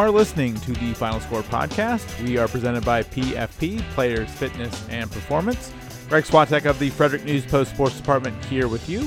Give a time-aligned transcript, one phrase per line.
[0.00, 2.26] Are listening to the Final Score podcast.
[2.26, 5.74] We are presented by PFP, Players Fitness and Performance.
[6.08, 9.06] Greg Swatek of the Frederick News Post Sports Department here with you.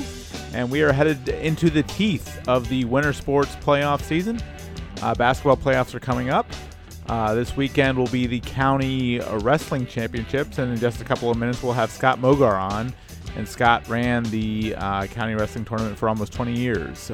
[0.56, 4.40] And we are headed into the teeth of the winter sports playoff season.
[5.02, 6.46] Uh, basketball playoffs are coming up.
[7.08, 11.36] Uh, this weekend will be the county wrestling championships, and in just a couple of
[11.36, 12.94] minutes, we'll have Scott Mogar on.
[13.36, 17.10] And Scott ran the uh, county wrestling tournament for almost 20 years.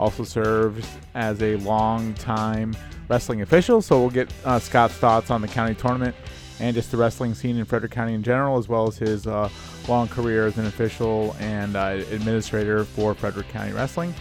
[0.00, 2.76] Uh, also serves as a long-time
[3.08, 6.14] wrestling official, so we'll get uh, Scott's thoughts on the county tournament
[6.58, 9.48] and just the wrestling scene in Frederick County in general, as well as his uh,
[9.88, 14.14] long career as an official and administrator for Frederick County Wrestling.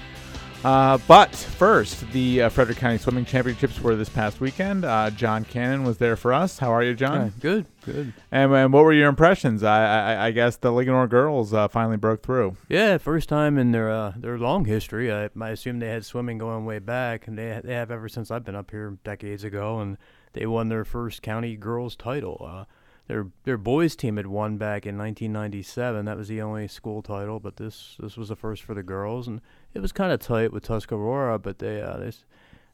[0.64, 4.84] Uh, but first, the uh, Frederick County Swimming Championships were this past weekend.
[4.84, 6.60] Uh, John Cannon was there for us.
[6.60, 7.26] How are you, John?
[7.26, 8.14] Yeah, good, good.
[8.30, 9.64] And, and, what were your impressions?
[9.64, 12.58] I, I, I guess the Linganore girls uh, finally broke through.
[12.68, 15.10] Yeah, first time in their uh, their long history.
[15.10, 18.30] I, I assume they had swimming going way back, and they they have ever since
[18.30, 19.98] I've been up here decades ago, and
[20.34, 22.66] they won their first county girls title.
[23.10, 26.06] Their their boys team had won back in 1997.
[26.06, 29.28] That was the only school title, but this this was the first for the girls,
[29.28, 29.42] and
[29.74, 31.40] it was kind of tight with Tuscarora.
[31.40, 32.12] But they uh, they,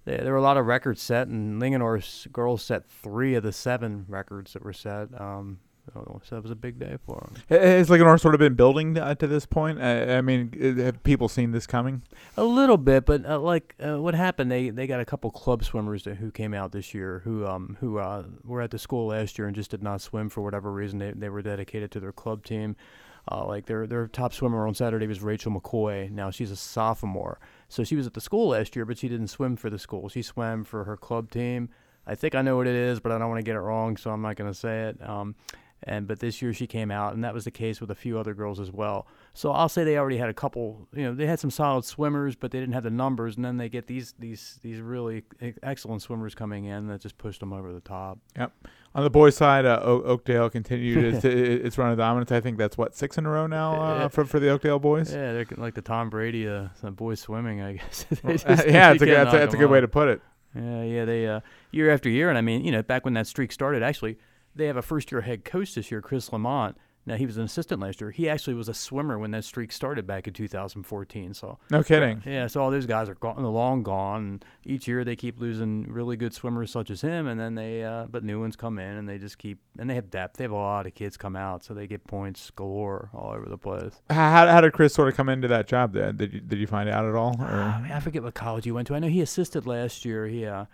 [0.04, 3.54] they, there were a lot of records set, and Linganore's girls set three of the
[3.54, 5.08] seven records that were set.
[5.20, 5.60] Um,
[5.94, 7.60] so that was a big day for them.
[7.60, 9.82] Has Linganore sort of been building to, uh, to this point?
[9.82, 12.02] I, I, mean, have people seen this coming?
[12.38, 15.64] A little bit, but uh, like uh, what happened, they they got a couple club
[15.64, 19.08] swimmers that, who came out this year who um who uh, were at the school
[19.08, 21.00] last year and just did not swim for whatever reason.
[21.00, 22.76] They they were dedicated to their club team.
[23.32, 26.12] Uh, like their their top swimmer on Saturday was Rachel McCoy.
[26.12, 29.30] Now she's a sophomore, so she was at the school last year, but she didn't
[29.30, 30.10] swim for the school.
[30.10, 31.70] She swam for her club team.
[32.08, 33.98] I think I know what it is, but I don't want to get it wrong,
[33.98, 35.10] so I'm not going to say it.
[35.10, 35.36] Um,
[35.86, 38.18] and but this year she came out, and that was the case with a few
[38.18, 39.08] other girls as well.
[39.34, 40.88] So I'll say they already had a couple.
[40.94, 43.36] You know, they had some solid swimmers, but they didn't have the numbers.
[43.36, 45.24] And then they get these these these really
[45.62, 48.18] excellent swimmers coming in that just pushed them over the top.
[48.36, 48.52] Yep.
[48.96, 52.32] On the boys' side, uh, o- Oakdale continued its, its run of dominance.
[52.32, 55.14] I think that's what six in a row now uh, for for the Oakdale boys.
[55.14, 57.62] Yeah, they're like the Tom Brady uh, boys swimming.
[57.62, 58.06] I guess.
[58.10, 60.22] just, uh, yeah, it's a, that's, a, that's a good way to put it.
[60.56, 61.06] Yeah, yeah.
[61.06, 61.42] They uh,
[61.72, 64.18] year after year, and I mean, you know, back when that streak started, actually
[64.56, 66.78] they have a first year head coach this year, Chris Lamont.
[67.08, 68.10] Now he was an assistant last year.
[68.10, 71.36] He actually was a swimmer when that streak started back in 2014.
[71.36, 72.24] So no kidding.
[72.26, 74.22] Yeah, so all those guys are gone, long gone.
[74.22, 77.84] And each year they keep losing really good swimmers such as him, and then they
[77.84, 80.38] uh, but new ones come in and they just keep and they have depth.
[80.38, 83.48] They have a lot of kids come out, so they get points galore all over
[83.48, 83.94] the place.
[84.10, 85.94] How, how did Chris sort of come into that job?
[85.94, 87.36] Then did you, did you find out at all?
[87.40, 87.46] Or?
[87.46, 88.96] Uh, I, mean, I forget what college he went to.
[88.96, 90.26] I know he assisted last year.
[90.26, 90.66] He uh,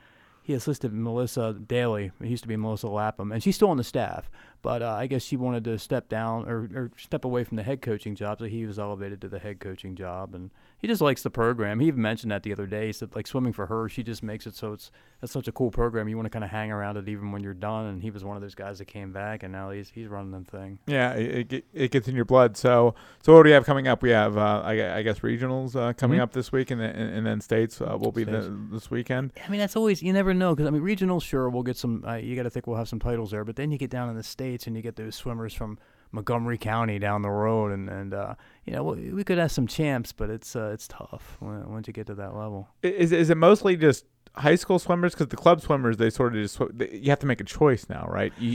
[0.44, 2.12] he assisted Melissa Daly.
[2.20, 4.30] It used to be Melissa Lapham, and she's still on the staff.
[4.62, 7.64] But uh, I guess she wanted to step down or, or step away from the
[7.64, 10.34] head coaching job, so he was elevated to the head coaching job.
[10.34, 10.52] And
[10.82, 11.80] he just likes the program.
[11.80, 12.88] He even mentioned that the other day.
[12.88, 15.52] He said like swimming for her, she just makes it so it's that's such a
[15.52, 16.10] cool program.
[16.10, 17.86] You want to kind of hang around it even when you're done.
[17.86, 20.32] And he was one of those guys that came back, and now he's he's running
[20.32, 20.80] the thing.
[20.88, 22.58] Yeah, it, it gets in your blood.
[22.58, 24.02] So so what do we have coming up?
[24.02, 26.24] We have uh, I, I, guess regionals uh, coming mm-hmm.
[26.24, 29.34] up this week, and then and, then states uh, will be the, this weekend.
[29.46, 32.04] I mean that's always you never know because I mean regionals sure we'll get some.
[32.06, 34.10] Uh, you got to think we'll have some titles there, but then you get down
[34.10, 35.78] in the states and you get those swimmers from
[36.12, 38.36] Montgomery County down the road, and and uh,
[38.66, 41.88] you know we, we, could have some champs, but it's uh, it's tough when, once
[41.88, 42.68] you get to that level.
[42.82, 44.06] Is is it mostly just
[44.36, 45.14] high school swimmers?
[45.14, 46.60] Because the club swimmers, they sort of just
[46.92, 48.34] you have to make a choice now, right?
[48.38, 48.50] You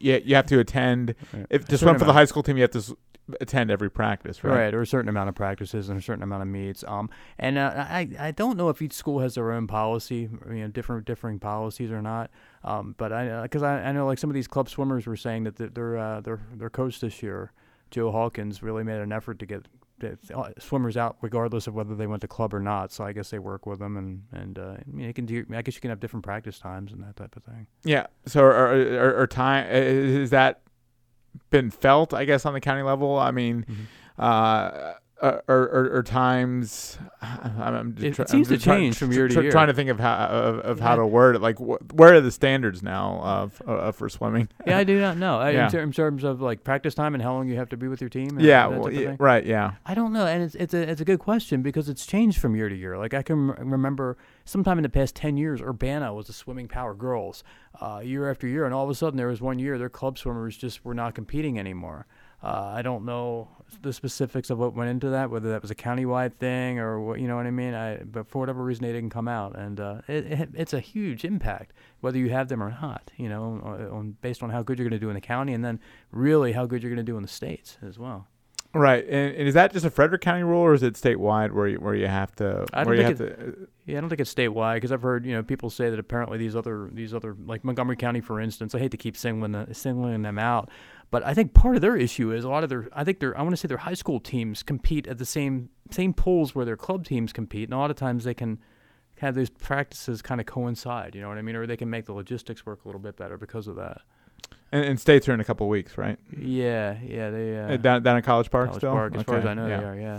[0.00, 1.14] you, you have to attend
[1.50, 2.96] if to swim for the high school team, you have to
[3.40, 4.54] attend every practice, right?
[4.54, 6.84] Right, or a certain amount of practices and a certain amount of meets.
[6.86, 10.54] Um, and uh, I I don't know if each school has their own policy, you
[10.54, 12.30] know, different differing policies or not.
[12.64, 15.44] Um, but I because I, I know like some of these club swimmers were saying
[15.44, 17.52] that their uh, their their coach this year,
[17.90, 19.66] Joe Hawkins, really made an effort to get
[20.02, 22.92] uh, swimmers out regardless of whether they went to club or not.
[22.92, 25.44] So I guess they work with them and and uh, I mean, you can do.
[25.54, 27.66] I guess you can have different practice times and that type of thing.
[27.84, 28.06] Yeah.
[28.26, 30.62] So are, are, are time is that
[31.50, 33.18] been felt, I guess, on the county level.
[33.18, 33.82] I mean, mm-hmm.
[34.18, 39.26] uh, uh, or, or, or, times I'm just, it, seems I'm to change from year
[39.26, 39.50] to year.
[39.50, 40.84] Trying to think of how of, of yeah.
[40.84, 41.42] how to word it.
[41.42, 44.48] Like, wh- where are the standards now of uh, for swimming?
[44.66, 45.40] yeah, I do not know.
[45.48, 45.64] yeah.
[45.64, 47.88] in, ter- in, terms of like practice time and how long you have to be
[47.88, 48.38] with your team.
[48.38, 49.44] yeah, well, yeah right.
[49.44, 52.38] Yeah, I don't know, and it's it's a it's a good question because it's changed
[52.38, 52.96] from year to year.
[52.96, 56.94] Like I can remember sometime in the past ten years, Urbana was the swimming power
[56.94, 57.42] girls
[57.80, 60.16] uh, year after year, and all of a sudden there was one year their club
[60.16, 62.06] swimmers just were not competing anymore.
[62.42, 63.48] Uh, I don't know
[63.82, 67.20] the specifics of what went into that, whether that was a countywide thing or what,
[67.20, 67.74] you know what I mean.
[67.74, 70.80] I, but for whatever reason, they didn't come out, and uh, it, it, it's a
[70.80, 73.10] huge impact whether you have them or not.
[73.16, 75.64] You know, on, based on how good you're going to do in the county, and
[75.64, 75.80] then
[76.12, 78.26] really how good you're going to do in the states as well.
[78.74, 81.68] Right, and, and is that just a Frederick County rule, or is it statewide where
[81.68, 82.66] you, where you have to?
[82.74, 83.68] I don't where you have think to.
[83.86, 86.36] Yeah, I don't think it's statewide because I've heard you know people say that apparently
[86.36, 88.74] these other these other like Montgomery County, for instance.
[88.74, 90.68] I hate to keep singling the, singling them out,
[91.10, 93.36] but I think part of their issue is a lot of their I think their
[93.36, 96.64] I want to say their high school teams compete at the same same pools where
[96.64, 98.58] their club teams compete, and a lot of times they can
[99.18, 101.14] have those practices kind of coincide.
[101.14, 101.56] You know what I mean?
[101.56, 104.02] Or they can make the logistics work a little bit better because of that.
[104.70, 106.18] And, and states are in a couple of weeks, right?
[106.36, 108.92] Yeah, yeah, they uh, Uh, down down at College Park College still.
[108.92, 109.80] Park, as far as I know, yeah.
[109.80, 109.96] they are.
[109.96, 110.18] Yeah.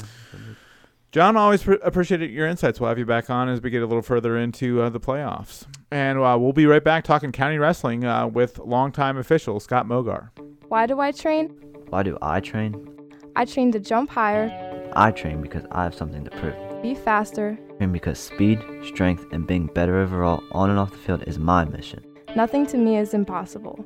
[1.11, 2.79] John, always pr- appreciated your insights.
[2.79, 5.65] We'll have you back on as we get a little further into uh, the playoffs.
[5.89, 10.29] And uh, we'll be right back talking county wrestling uh, with longtime official Scott Mogar.
[10.67, 11.47] Why do I train?
[11.89, 12.87] Why do I train?
[13.35, 14.51] I train to jump higher,
[14.93, 16.81] I train because I have something to prove.
[16.83, 17.57] be faster.
[17.71, 21.39] I train because speed, strength, and being better overall on and off the field is
[21.39, 22.03] my mission.
[22.35, 23.83] Nothing to me is impossible.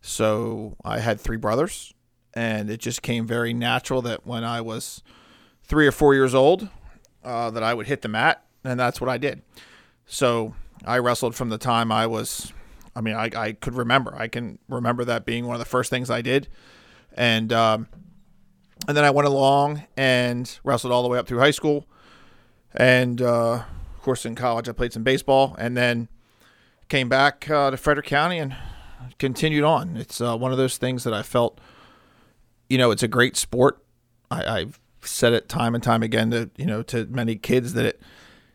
[0.00, 1.92] So, I had three brothers,
[2.34, 5.02] and it just came very natural that when I was
[5.62, 6.68] three or four years old,
[7.22, 9.42] uh, that I would hit the mat, and that's what I did.
[10.06, 10.54] So,
[10.84, 12.52] I wrestled from the time I was.
[12.96, 14.14] I mean, I, I could remember.
[14.16, 16.48] I can remember that being one of the first things I did,
[17.14, 17.88] and um,
[18.88, 21.86] and then I went along and wrestled all the way up through high school,
[22.74, 23.64] and uh,
[23.94, 26.08] of course in college I played some baseball, and then
[26.88, 28.54] came back uh, to Frederick County and
[29.18, 29.96] continued on.
[29.96, 31.58] It's uh, one of those things that I felt,
[32.68, 33.82] you know, it's a great sport.
[34.30, 37.84] I, I've said it time and time again to you know to many kids that
[37.84, 38.02] it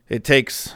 [0.07, 0.73] it takes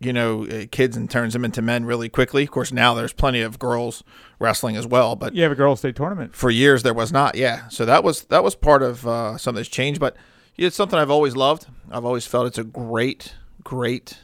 [0.00, 2.44] you know uh, kids and turns them into men really quickly.
[2.44, 4.04] Of course now there's plenty of girls
[4.38, 6.36] wrestling as well, but You have a girls' state tournament.
[6.36, 7.34] for years there was not.
[7.34, 7.68] Yeah.
[7.68, 10.16] So that was that was part of uh, something that's changed but
[10.56, 11.66] it's something i've always loved.
[11.90, 13.34] I've always felt it's a great
[13.64, 14.18] great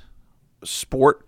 [0.63, 1.27] sport.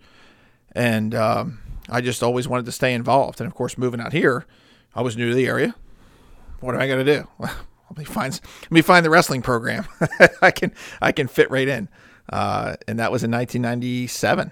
[0.73, 1.59] And um,
[1.89, 3.39] i just always wanted to stay involved.
[3.41, 4.45] And of course moving out here
[4.95, 5.75] i was new to the area.
[6.59, 7.27] What am i going to do?
[7.39, 8.33] Let me find
[8.63, 9.87] let me find the wrestling program.
[10.41, 11.87] I can i can fit right in
[12.29, 14.51] uh, and that was in 1997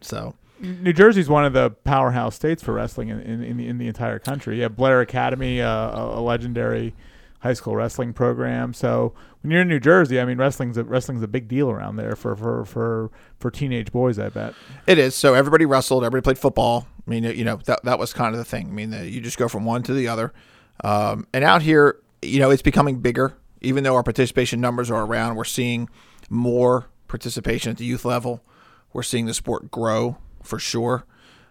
[0.00, 3.78] so New Jersey's one of the powerhouse states for wrestling in, in, in, the, in
[3.78, 4.56] the entire country.
[4.56, 6.94] You have Blair Academy, uh, a, legendary
[7.40, 8.72] high school wrestling program.
[8.72, 11.96] So when you're in New Jersey, I mean, wrestling's a, wrestling's a big deal around
[11.96, 14.54] there for, for, for, for teenage boys, I bet.
[14.86, 15.16] It is.
[15.16, 16.04] So everybody wrestled.
[16.04, 16.86] Everybody played football.
[17.04, 18.68] I mean, you know, that that was kind of the thing.
[18.68, 20.32] I mean, the, you just go from one to the other.
[20.84, 23.36] Um, and out here, you know, it's becoming bigger.
[23.60, 25.88] Even though our participation numbers are around, we're seeing
[26.30, 28.42] more participation at the youth level.
[28.94, 31.04] We're seeing the sport grow for sure.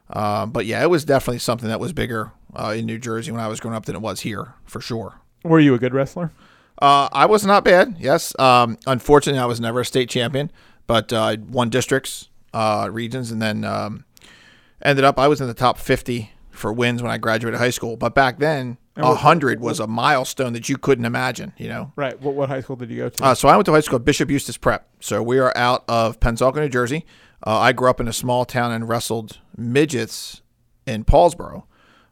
[0.09, 3.39] Um, but yeah, it was definitely something that was bigger uh, in New Jersey when
[3.39, 5.21] I was growing up than it was here for sure.
[5.43, 6.31] Were you a good wrestler?
[6.81, 7.95] Uh, I was not bad.
[7.99, 8.37] Yes.
[8.39, 10.51] Um, unfortunately, I was never a state champion,
[10.87, 14.03] but uh, I won districts, uh, regions, and then um,
[14.81, 15.19] ended up.
[15.19, 17.97] I was in the top fifty for wins when I graduated high school.
[17.97, 21.53] But back then, a hundred was a milestone that you couldn't imagine.
[21.57, 21.93] You know.
[21.95, 22.19] Right.
[22.21, 23.23] What, what high school did you go to?
[23.23, 24.87] Uh, so I went to high school at Bishop Eustace Prep.
[24.99, 27.05] So we are out of Pennsauken, New Jersey.
[27.45, 30.41] Uh, I grew up in a small town and wrestled midgets
[30.85, 31.63] in Paulsboro.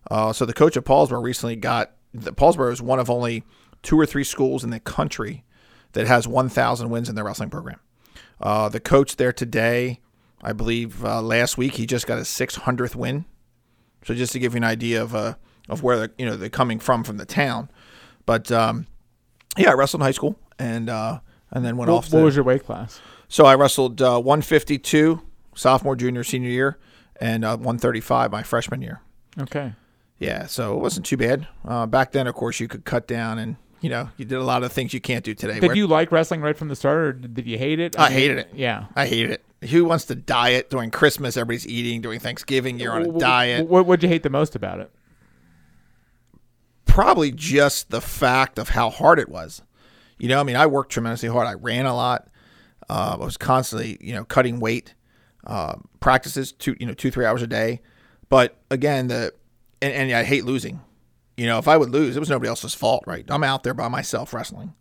[0.10, 3.44] Uh, so the coach of Paulsboro recently got the Paulsboro is one of only
[3.84, 5.44] two or three schools in the country
[5.94, 7.80] that has 1,000 wins in their wrestling program.
[8.42, 10.00] Uh, the coach there today,
[10.42, 13.26] I believe uh, last week he just got his 600th win.
[14.06, 15.36] So just to give you an idea of uh,
[15.70, 17.70] of where they're, you know they're coming from from the town,
[18.26, 18.88] but um,
[19.58, 21.20] yeah, I wrestled in high school and uh,
[21.52, 22.14] and then went what, off.
[22.14, 23.00] what was your weight class?
[23.28, 25.22] so I wrestled uh, 152
[25.56, 26.78] sophomore, junior, senior year,
[27.20, 29.02] and uh, 135 my freshman year.
[29.40, 29.74] Okay.
[30.18, 31.48] Yeah, so it wasn't too bad.
[31.66, 34.44] Uh, back then, of course, you could cut down and You know, you did a
[34.44, 35.60] lot of things you can't do today.
[35.60, 37.98] Did Where- you like wrestling right from the start, or did you hate it?
[37.98, 38.50] I mean, hated it.
[38.54, 38.88] Yeah.
[38.96, 39.70] I hated it.
[39.70, 41.38] Who wants to diet during Christmas?
[41.38, 42.80] Everybody's eating during Thanksgiving.
[42.80, 43.68] You're on a diet.
[43.68, 44.92] What would you hate the most about it?
[47.00, 49.62] Probably just the fact of how hard it was.
[50.18, 51.48] You know, I mean, I worked tremendously hard.
[51.48, 52.28] I ran a lot.
[52.90, 54.96] Uh, I was constantly, you know, cutting weight.
[55.48, 57.80] Uh, practices two, you know, two three hours a day.
[58.28, 59.34] But again, the
[59.82, 60.82] and, and I hate losing.
[61.38, 63.24] You know, if I would lose, it was nobody else's fault, right?
[63.30, 64.74] I'm out there by myself wrestling.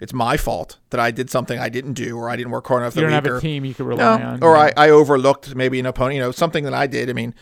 [0.00, 2.80] It's my fault that I did something I didn't do, or I didn't work hard
[2.80, 2.96] enough.
[2.96, 4.42] You don't have week, a or- team you could rely no, on.
[4.42, 4.56] or.
[4.56, 7.10] I, I overlooked maybe an opponent, you know, something that I did.
[7.10, 7.34] I mean,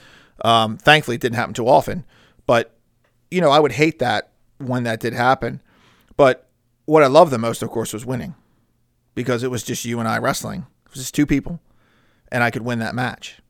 [0.44, 2.04] um, thankfully it didn't happen too often,
[2.44, 2.75] but
[3.36, 5.60] you know, I would hate that when that did happen.
[6.16, 6.48] But
[6.86, 8.34] what I loved the most, of course, was winning
[9.14, 10.66] because it was just you and I wrestling.
[10.86, 11.60] It was just two people,
[12.32, 13.40] and I could win that match,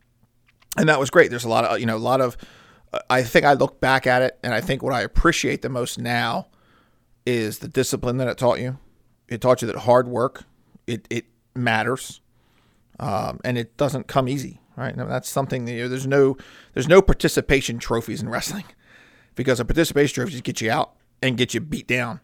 [0.76, 1.30] and that was great.
[1.30, 2.36] There's a lot of, you know, a lot of.
[3.08, 5.98] I think I look back at it, and I think what I appreciate the most
[5.98, 6.48] now
[7.24, 8.78] is the discipline that it taught you.
[9.28, 10.44] It taught you that hard work,
[10.86, 12.20] it it matters
[12.98, 14.96] um, and it doesn't come easy, right?
[14.96, 16.36] Now, that's something that you know, there's no
[16.74, 18.64] there's no participation trophies in wrestling
[19.36, 22.20] because a participation trophy just get you out and get you beat down.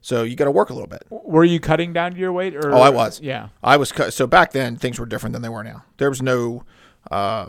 [0.00, 1.04] So you got to work a little bit.
[1.10, 2.54] Were you cutting down your weight?
[2.56, 3.20] Or Oh, I was.
[3.20, 3.48] Yeah.
[3.62, 4.12] I was cut.
[4.12, 5.84] So back then things were different than they were now.
[5.98, 6.64] There was no
[7.10, 7.46] uh,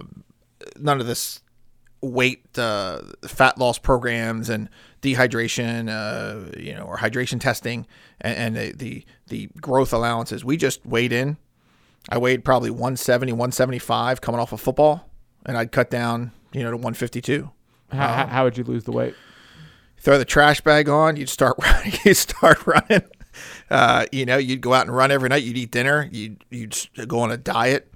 [0.77, 1.41] none of this
[2.01, 4.69] weight uh, fat loss programs and
[5.01, 7.85] dehydration, uh, you know, or hydration testing
[8.21, 10.43] and, and the, the the growth allowances.
[10.43, 11.37] We just weighed in.
[12.09, 15.09] I weighed probably 170, 175 coming off of football,
[15.45, 17.51] and I'd cut down, you know, to 152.
[17.91, 19.15] How, how- how would you lose the weight?
[19.99, 21.93] Throw the trash bag on, you'd start running.
[22.05, 23.01] You'd start running.
[23.69, 25.43] Uh, you know, you'd go out and run every night.
[25.43, 26.07] You'd eat dinner.
[26.11, 26.75] You'd you'd
[27.07, 27.91] go on a diet.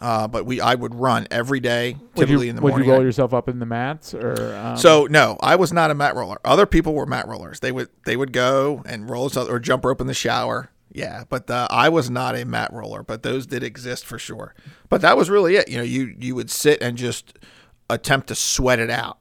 [0.00, 2.88] Uh, but we, I would run every day, Would typically you, in the would morning.
[2.88, 4.56] you roll yourself up in the mats or?
[4.56, 6.38] Um, So no, I was not a mat roller.
[6.42, 7.60] Other people were mat rollers.
[7.60, 10.70] They would they would go and roll or jump rope in the shower.
[10.92, 13.02] Yeah, but uh, I was not a mat roller.
[13.02, 14.54] But those did exist for sure.
[14.88, 15.68] But that was really it.
[15.68, 17.38] You know, you you would sit and just
[17.90, 19.18] attempt to sweat it out.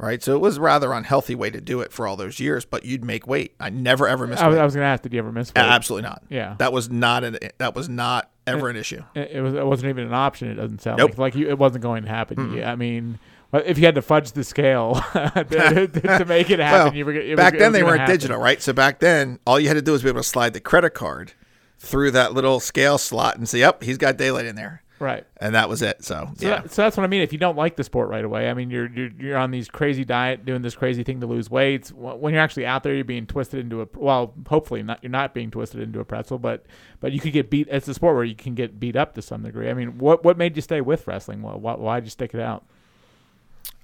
[0.00, 2.64] Right, so it was a rather unhealthy way to do it for all those years.
[2.64, 3.54] But you'd make weight.
[3.58, 4.58] I never ever missed I weight.
[4.58, 5.60] I was going to ask, did you ever miss weight?
[5.62, 6.22] Absolutely not.
[6.28, 6.54] Yeah.
[6.58, 9.02] that was not an that was not ever an issue.
[9.16, 9.54] It, it was.
[9.54, 10.48] It wasn't even an option.
[10.50, 11.10] It doesn't sound Nope.
[11.10, 12.36] like like you, it wasn't going to happen.
[12.36, 12.54] Hmm.
[12.58, 13.18] You- I mean,
[13.52, 17.12] if you had to fudge the scale to, to- make it happen, Well, you were.
[17.14, 18.14] It back was, it then they weren't happen.
[18.14, 18.62] digital, right?
[18.62, 20.90] So back then, all you had to do was be able to slide the credit
[20.90, 21.32] card
[21.80, 25.24] through that little scale slot and say, "Yep, he's got daylight in there," Right.
[25.36, 26.04] and that was it.
[26.04, 27.22] So, So, yeah, that, so that's what I mean.
[27.22, 29.68] If you don't like the sport right away, I mean, you're you're, you're on these
[29.68, 31.88] crazy diet, doing this crazy thing to lose weight.
[31.88, 34.98] When you're actually out there, you're being twisted into a well, hopefully not.
[35.02, 36.66] You're not being twisted into a pretzel, but
[37.00, 37.68] but you could get beat.
[37.70, 39.70] It's a sport where you can get beat up to some degree.
[39.70, 41.42] I mean, what what made you stay with wrestling?
[41.42, 42.64] Why why why'd you stick it out?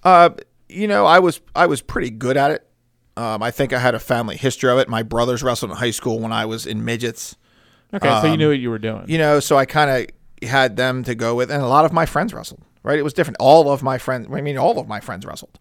[0.02, 0.30] uh,
[0.68, 2.66] you know, I was I was pretty good at it.
[3.16, 4.88] Um, I think I had a family history of it.
[4.88, 7.36] My brothers wrestled in high school when I was in midgets.
[7.92, 9.04] Okay, so you Um, knew what you were doing.
[9.06, 10.08] You know, so I kind of
[10.42, 12.62] had them to go with, and a lot of my friends wrestled.
[12.82, 13.38] Right, it was different.
[13.40, 15.58] All of my friends, I mean, all of my friends wrestled.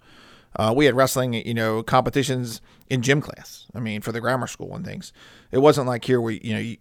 [0.58, 3.66] Uh, we had wrestling, you know, competitions in gym class.
[3.74, 5.14] I mean, for the grammar school and things.
[5.52, 6.78] It wasn't like here where you know you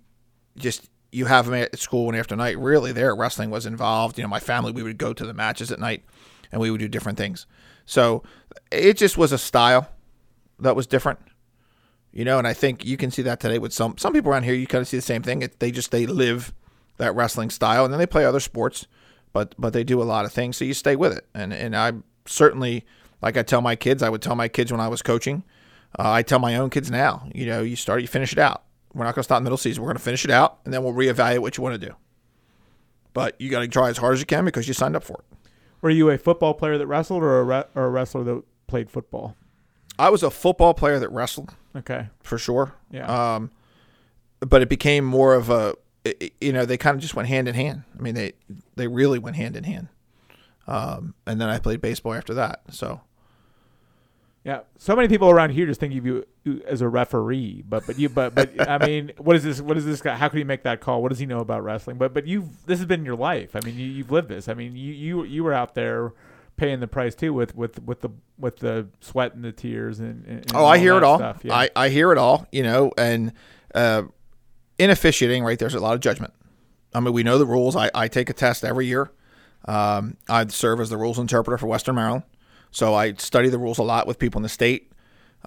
[0.56, 2.58] just you have them at school one after night.
[2.58, 4.18] Really, there wrestling was involved.
[4.18, 6.04] You know, my family we would go to the matches at night,
[6.50, 7.46] and we would do different things.
[7.86, 8.22] So
[8.70, 9.88] it just was a style
[10.58, 11.20] that was different.
[12.12, 14.42] You know, and I think you can see that today with some some people around
[14.42, 14.54] here.
[14.54, 15.42] You kind of see the same thing.
[15.42, 16.52] It, they just they live
[16.98, 18.86] that wrestling style, and then they play other sports,
[19.32, 20.56] but but they do a lot of things.
[20.56, 21.92] So you stay with it, and and I
[22.26, 22.84] certainly
[23.20, 24.02] like I tell my kids.
[24.02, 25.44] I would tell my kids when I was coaching.
[25.98, 27.28] Uh, I tell my own kids now.
[27.34, 28.62] You know, you start, you finish it out.
[28.94, 29.82] We're not going to stop middle season.
[29.82, 31.94] We're going to finish it out, and then we'll reevaluate what you want to do.
[33.12, 35.18] But you got to try as hard as you can because you signed up for
[35.18, 35.38] it.
[35.82, 38.90] Were you a football player that wrestled, or a re- or a wrestler that played
[38.90, 39.36] football?
[39.98, 42.74] I was a football player that wrestled Okay, for sure.
[42.90, 43.34] Yeah.
[43.34, 43.50] Um,
[44.40, 45.74] but it became more of a,
[46.06, 47.82] i- i- you know, they kind of just went hand in hand.
[47.98, 48.32] I mean, they
[48.76, 49.88] they really went hand in hand.
[50.66, 52.62] Um, and then I played baseball after that.
[52.70, 53.00] So
[54.44, 54.60] yeah.
[54.78, 56.24] So many people around here just think of you
[56.66, 59.60] as a referee, but but you but but I mean, what is this?
[59.60, 60.16] What is this guy?
[60.16, 61.00] How could he make that call?
[61.02, 61.96] What does he know about wrestling?
[61.98, 63.54] But but you this has been your life.
[63.54, 64.48] I mean, you, you've lived this.
[64.48, 66.12] I mean, you you you were out there
[66.56, 70.24] paying the price too with with with the with the sweat and the tears and,
[70.26, 71.18] and Oh, I hear it all.
[71.18, 71.44] Stuff.
[71.44, 71.54] Yeah.
[71.54, 73.32] I, I hear it all, you know, and
[73.76, 74.02] uh,
[74.82, 76.34] in officiating, right, there's a lot of judgment.
[76.92, 77.76] I mean, we know the rules.
[77.76, 79.12] I, I take a test every year.
[79.64, 82.24] Um, I serve as the rules interpreter for Western Maryland.
[82.72, 84.90] So I study the rules a lot with people in the state.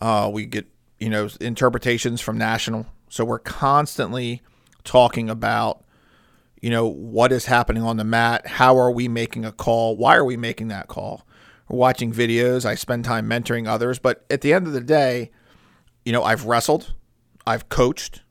[0.01, 0.65] Uh, we get,
[0.99, 2.85] you know, interpretations from national.
[3.09, 4.41] So we're constantly
[4.83, 5.83] talking about,
[6.61, 8.47] you know, what is happening on the mat?
[8.47, 9.97] How are we making a call?
[9.97, 11.27] Why are we making that call?
[11.67, 12.65] We're watching videos.
[12.65, 13.99] I spend time mentoring others.
[13.99, 15.31] But at the end of the day,
[16.05, 16.93] you know, I've wrestled,
[17.45, 18.21] I've coached,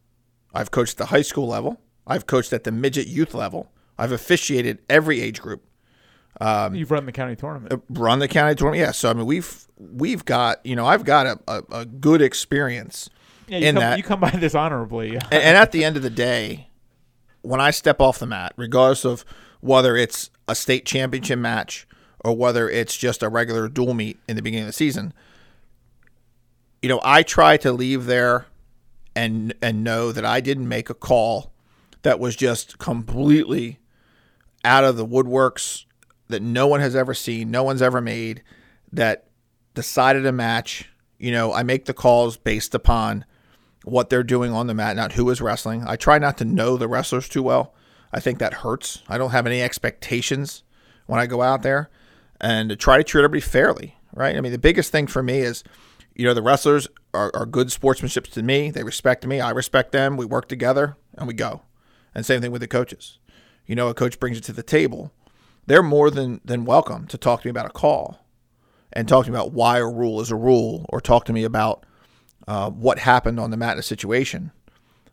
[0.55, 4.13] I've coached at the high school level, I've coached at the midget youth level, I've
[4.13, 5.65] officiated every age group.
[6.41, 7.73] Um, You've run the county tournament.
[7.73, 8.91] Uh, run the county tournament, yeah.
[8.91, 13.09] So I mean, we've we've got you know I've got a, a, a good experience
[13.47, 13.99] yeah, you in come, that.
[13.99, 15.11] You come by this honorably.
[15.17, 16.69] and, and at the end of the day,
[17.43, 19.25] when I step off the mat, regardless of
[19.61, 21.87] whether it's a state championship match
[22.25, 25.13] or whether it's just a regular dual meet in the beginning of the season,
[26.83, 28.47] you know, I try to leave there
[29.17, 31.53] and and know that I didn't make a call
[32.03, 33.79] that was just completely
[34.65, 35.85] out of the woodworks
[36.29, 38.43] that no one has ever seen, no one's ever made,
[38.93, 39.27] that
[39.75, 40.91] decided a match.
[41.19, 43.25] You know, I make the calls based upon
[43.85, 45.85] what they're doing on the mat, not who is wrestling.
[45.87, 47.75] I try not to know the wrestlers too well.
[48.13, 49.03] I think that hurts.
[49.09, 50.63] I don't have any expectations
[51.07, 51.91] when I go out there
[52.41, 54.37] and to try to treat everybody fairly, right?
[54.37, 55.65] I mean, the biggest thing for me is,
[56.15, 58.71] you know, the wrestlers are, are good sportsmanship to me.
[58.71, 59.41] They respect me.
[59.41, 60.17] I respect them.
[60.17, 61.63] We work together and we go.
[62.15, 63.19] And same thing with the coaches.
[63.67, 65.13] You know, a coach brings it to the table
[65.67, 68.25] they're more than than welcome to talk to me about a call
[68.93, 71.45] and talk to me about why a rule is a rule or talk to me
[71.45, 71.85] about
[72.47, 74.53] uh, what happened on the mat in a situation.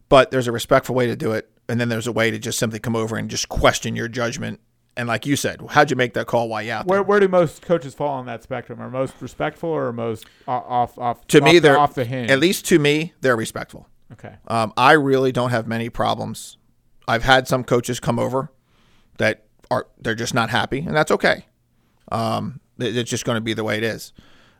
[0.09, 2.59] But there's a respectful way to do it, and then there's a way to just
[2.59, 4.59] simply come over and just question your judgment.
[4.97, 6.49] And like you said, how'd you make that call?
[6.49, 8.81] Why out Where where do most coaches fall on that spectrum?
[8.81, 11.25] Are most respectful or most off off?
[11.27, 12.29] To off, me, they're off the hinge.
[12.29, 13.87] At least to me, they're respectful.
[14.11, 14.35] Okay.
[14.47, 16.57] Um, I really don't have many problems.
[17.07, 18.51] I've had some coaches come over
[19.17, 21.45] that are they're just not happy, and that's okay.
[22.11, 24.11] Um, it's just going to be the way it is.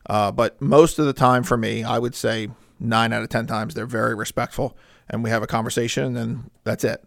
[0.09, 3.45] Uh, but most of the time, for me, I would say nine out of ten
[3.47, 4.77] times they're very respectful,
[5.09, 7.03] and we have a conversation, and then that's it.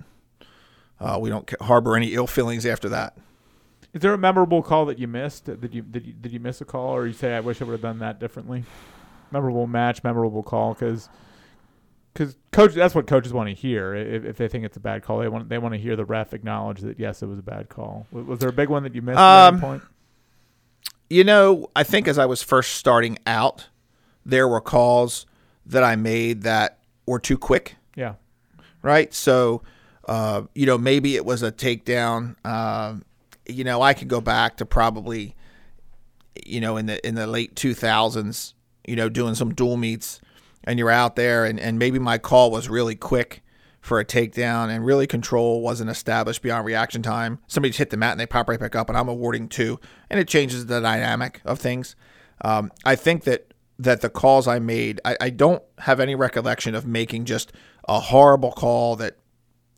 [1.04, 3.18] Uh, we don't harbor any ill feelings after that.
[3.92, 5.44] Is there a memorable call that you missed?
[5.44, 7.64] Did you did you did you miss a call, or you say I wish I
[7.64, 8.64] would have done that differently?
[9.30, 11.10] Memorable match, memorable call, because
[12.14, 15.02] because coach that's what coaches want to hear if, if they think it's a bad
[15.02, 17.42] call they want they want to hear the ref acknowledge that yes it was a
[17.42, 19.82] bad call was there a big one that you missed um, at any point
[21.10, 23.68] you know i think as i was first starting out
[24.24, 25.26] there were calls
[25.66, 28.14] that i made that were too quick yeah
[28.80, 29.60] right so
[30.06, 32.94] uh, you know maybe it was a takedown uh,
[33.46, 35.34] you know i could go back to probably
[36.44, 38.54] you know in the in the late 2000s
[38.86, 40.20] you know doing some dual meets
[40.64, 43.42] and you're out there and, and maybe my call was really quick
[43.84, 47.38] for a takedown and really control wasn't established beyond reaction time.
[47.46, 49.78] Somebody just hit the mat and they pop right back up and I'm awarding two
[50.08, 51.94] and it changes the dynamic of things.
[52.40, 56.74] Um, I think that that the calls I made, I, I don't have any recollection
[56.74, 57.52] of making just
[57.86, 59.18] a horrible call that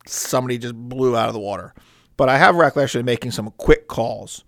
[0.07, 1.73] somebody just blew out of the water.
[2.15, 4.43] But I have recollection of making some quick calls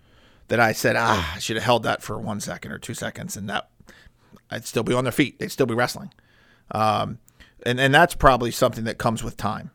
[0.47, 3.37] that I said, ah, I should have held that for one second or two seconds,
[3.37, 3.69] and that
[4.49, 5.39] I'd still be on their feet.
[5.39, 6.11] They'd still be wrestling.
[6.71, 7.19] Um,
[7.65, 9.71] and and that's probably something that comes with time.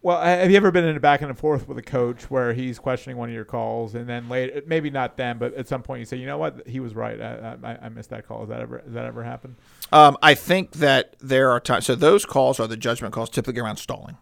[0.00, 2.78] Well, have you ever been in a back and forth with a coach where he's
[2.78, 5.98] questioning one of your calls, and then later, maybe not then, but at some point
[5.98, 7.20] you say, you know what, he was right.
[7.20, 8.40] I, I, I missed that call.
[8.40, 9.56] Has that ever has that ever happened?
[9.92, 11.86] Um, I think that there are times.
[11.86, 14.16] So those calls are the judgment calls, typically around stalling.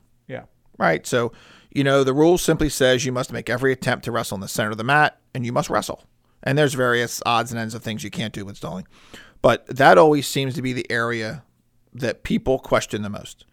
[0.78, 1.06] Right.
[1.06, 1.32] So
[1.70, 4.48] you know the rule simply says you must make every attempt to wrestle in the
[4.48, 6.04] center of the mat, and you must wrestle.
[6.42, 8.86] And there's various odds and ends of things you can't do with stalling,
[9.42, 11.42] but that always seems to be the area
[11.92, 13.46] that people question the most.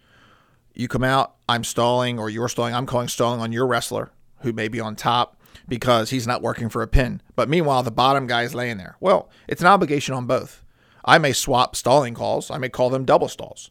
[0.74, 2.74] You come out, I'm stalling, or you're stalling.
[2.74, 6.70] I'm calling stalling on your wrestler who may be on top because he's not working
[6.70, 7.22] for a pin.
[7.36, 8.98] But meanwhile, the bottom guy is laying there.
[9.00, 10.64] Well, it's an obligation on both.
[11.06, 13.70] I may swap stalling calls, I may call them double stalls.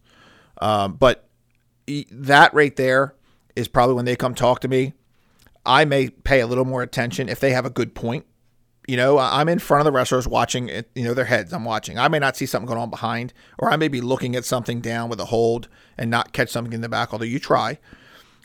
[0.60, 1.28] Um, but
[2.10, 3.14] that right there
[3.56, 4.94] is probably when they come talk to me.
[5.64, 8.26] I may pay a little more attention if they have a good point
[8.88, 11.52] you know, I'm in front of the wrestlers watching it, you know, their heads.
[11.52, 11.98] I'm watching.
[11.98, 14.80] I may not see something going on behind, or I may be looking at something
[14.80, 17.78] down with a hold and not catch something in the back, although you try.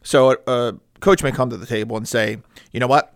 [0.03, 2.37] So a, coach may come to the table and say,
[2.71, 3.13] you know what?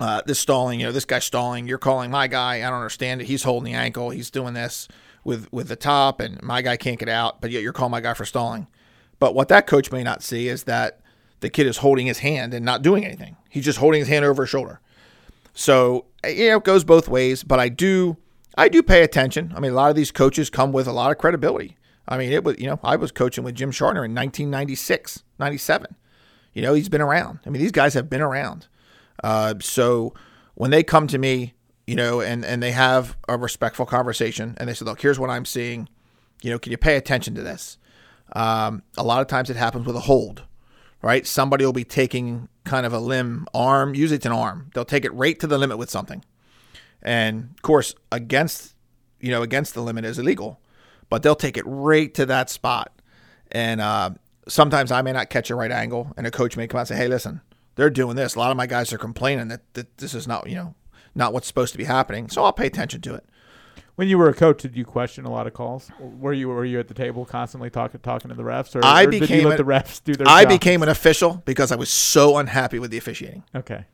[0.00, 1.66] Uh, this stalling, you know, this guy's stalling.
[1.66, 2.56] You're calling my guy.
[2.56, 3.26] I don't understand it.
[3.26, 4.10] He's holding the ankle.
[4.10, 4.88] He's doing this
[5.24, 7.42] with with the top, and my guy can't get out.
[7.42, 8.66] But yet you're calling my guy for stalling.
[9.18, 11.00] But what that coach may not see is that
[11.40, 13.36] the kid is holding his hand and not doing anything.
[13.50, 14.80] He's just holding his hand over his shoulder.
[15.52, 18.16] So you know, it goes both ways, but I do
[18.56, 19.52] I do pay attention.
[19.56, 21.76] I mean, a lot of these coaches come with a lot of credibility.
[22.06, 25.94] I mean, it was you know, I was coaching with Jim Chartner in 1996, 97.
[26.52, 27.40] You know, he's been around.
[27.46, 28.68] I mean, these guys have been around.
[29.22, 30.14] Uh, so
[30.54, 31.54] when they come to me,
[31.86, 35.30] you know, and and they have a respectful conversation, and they say, "Look, here's what
[35.30, 35.88] I'm seeing.
[36.42, 37.78] You know, can you pay attention to this?"
[38.34, 40.42] Um, a lot of times it happens with a hold
[41.02, 41.26] right?
[41.26, 44.70] Somebody will be taking kind of a limb arm, usually it's an arm.
[44.72, 46.24] They'll take it right to the limit with something.
[47.02, 48.74] And of course, against
[49.20, 50.60] you know, against the limit is illegal.
[51.10, 52.92] but they'll take it right to that spot.
[53.52, 54.10] And uh,
[54.48, 56.88] sometimes I may not catch a right angle, and a coach may come out and
[56.88, 57.40] say, "Hey, listen,
[57.76, 58.34] they're doing this.
[58.34, 60.74] A lot of my guys are complaining that, that this is not, you know,
[61.14, 63.24] not what's supposed to be happening." So I'll pay attention to it.
[63.96, 65.88] When you were a coach, did you question a lot of calls?
[66.00, 69.04] Were you were you at the table constantly talking talking to the refs, or, I
[69.04, 70.48] or did became you let a- the refs do their I job?
[70.50, 73.44] became an official because I was so unhappy with the officiating.
[73.54, 73.84] okay.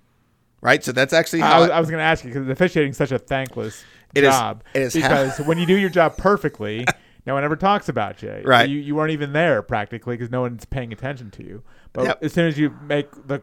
[0.63, 3.13] Right, so that's actually I I- was going to ask you because officiating is such
[3.13, 3.83] a thankless
[4.15, 4.63] It is- job.
[4.75, 6.87] it is because when you do your job perfectly,
[7.27, 8.43] no one ever talks about you.
[8.45, 8.69] Right.
[8.69, 11.63] You, you weren't even there practically because no one's paying attention to you.
[11.93, 12.23] But Yep.
[12.25, 13.43] as soon as you make the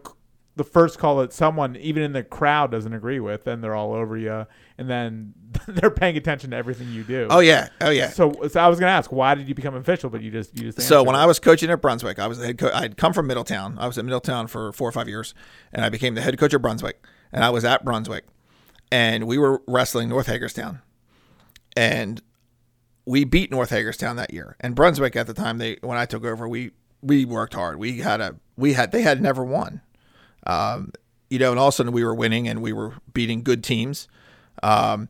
[0.58, 3.94] the first call that someone even in the crowd doesn't agree with, then they're all
[3.94, 4.46] over you,
[4.78, 5.34] and then
[5.68, 7.28] they're paying attention to everything you do.
[7.30, 8.10] oh yeah, oh yeah.
[8.10, 10.10] So, so I was going to ask, why did you become official?
[10.10, 11.24] But you just you just So when answered.
[11.24, 12.74] I was coaching at Brunswick, I was the head coach.
[12.74, 13.78] I'd come from Middletown.
[13.80, 15.34] I was at Middletown for four or five years,
[15.72, 17.06] and I became the head coach of Brunswick.
[17.32, 18.26] And I was at Brunswick,
[18.92, 20.82] and we were wrestling North Hagerstown,
[21.76, 22.22] and
[23.06, 24.56] we beat North Hagerstown that year.
[24.60, 27.78] And Brunswick at the time, they when I took over, we we worked hard.
[27.78, 29.82] We had a we had they had never won,
[30.46, 30.92] um,
[31.30, 33.64] you know, and all of a sudden we were winning and we were beating good
[33.64, 34.08] teams,
[34.64, 35.10] um,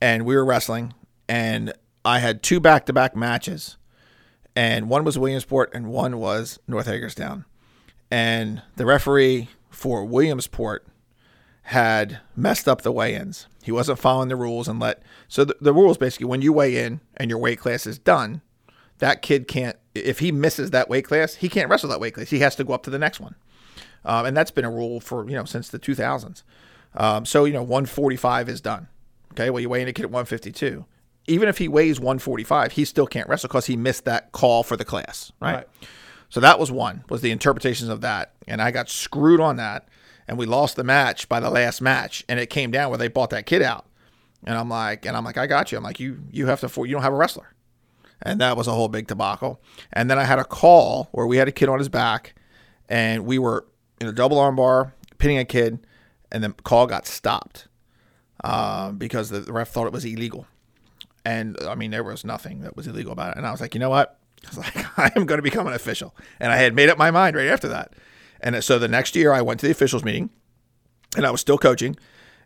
[0.00, 0.94] and we were wrestling.
[1.28, 1.72] And
[2.04, 3.76] I had two back to back matches
[4.56, 7.44] and one was Williamsport and one was North Hagerstown.
[8.10, 10.86] And the referee for Williamsport
[11.64, 13.46] had messed up the weigh-ins.
[13.62, 16.76] He wasn't following the rules and let so the, the rules basically when you weigh
[16.76, 18.40] in and your weight class is done,
[18.98, 22.30] that kid can't if he misses that weight class, he can't wrestle that weight class.
[22.30, 23.34] He has to go up to the next one.
[24.06, 26.42] Um, and that's been a rule for you know since the 2000s.
[26.94, 28.88] Um, so you know 145 is done.
[29.32, 30.86] Okay, well you weigh in a kid at 152.
[31.28, 34.76] Even if he weighs 145, he still can't wrestle because he missed that call for
[34.76, 35.32] the class.
[35.40, 35.54] Right?
[35.54, 35.68] Right.
[36.28, 39.88] So that was one was the interpretations of that, and I got screwed on that,
[40.26, 43.08] and we lost the match by the last match, and it came down where they
[43.08, 43.86] bought that kid out,
[44.44, 45.78] and I'm like, and I'm like, I got you.
[45.78, 47.52] I'm like, you you have to you don't have a wrestler,
[48.22, 49.60] and that was a whole big debacle.
[49.92, 52.34] And then I had a call where we had a kid on his back,
[52.88, 53.66] and we were
[54.00, 55.86] in a double arm bar pinning a kid,
[56.30, 57.68] and the call got stopped
[58.44, 60.46] uh, because the ref thought it was illegal.
[61.24, 63.38] And I mean, there was nothing that was illegal about it.
[63.38, 64.18] And I was like, you know what?
[64.44, 66.14] I was like, I am going to become an official.
[66.38, 67.94] And I had made up my mind right after that.
[68.40, 70.30] And so the next year, I went to the officials meeting,
[71.16, 71.96] and I was still coaching,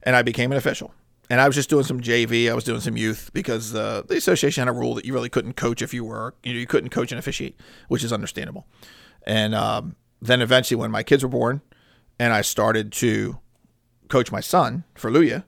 [0.02, 0.94] and I became an official.
[1.28, 2.50] And I was just doing some JV.
[2.50, 5.28] I was doing some youth because uh, the association had a rule that you really
[5.28, 7.56] couldn't coach if you were, you know, you couldn't coach and officiate,
[7.88, 8.66] which is understandable.
[9.24, 11.62] And um, then eventually, when my kids were born,
[12.18, 13.38] and I started to
[14.08, 15.44] coach my son for Luya,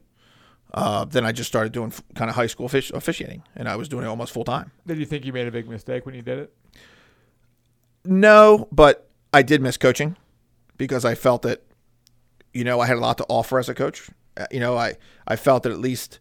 [0.74, 3.76] uh, then I just started doing f- kind of high school offici- officiating, and I
[3.76, 4.70] was doing it almost full time.
[4.86, 6.54] did you think you made a big mistake when you did it?
[8.04, 10.16] No, but I did miss coaching
[10.76, 11.62] because I felt that,
[12.52, 14.10] you know, I had a lot to offer as a coach.
[14.36, 14.94] Uh, You know, I,
[15.26, 16.18] I felt that at least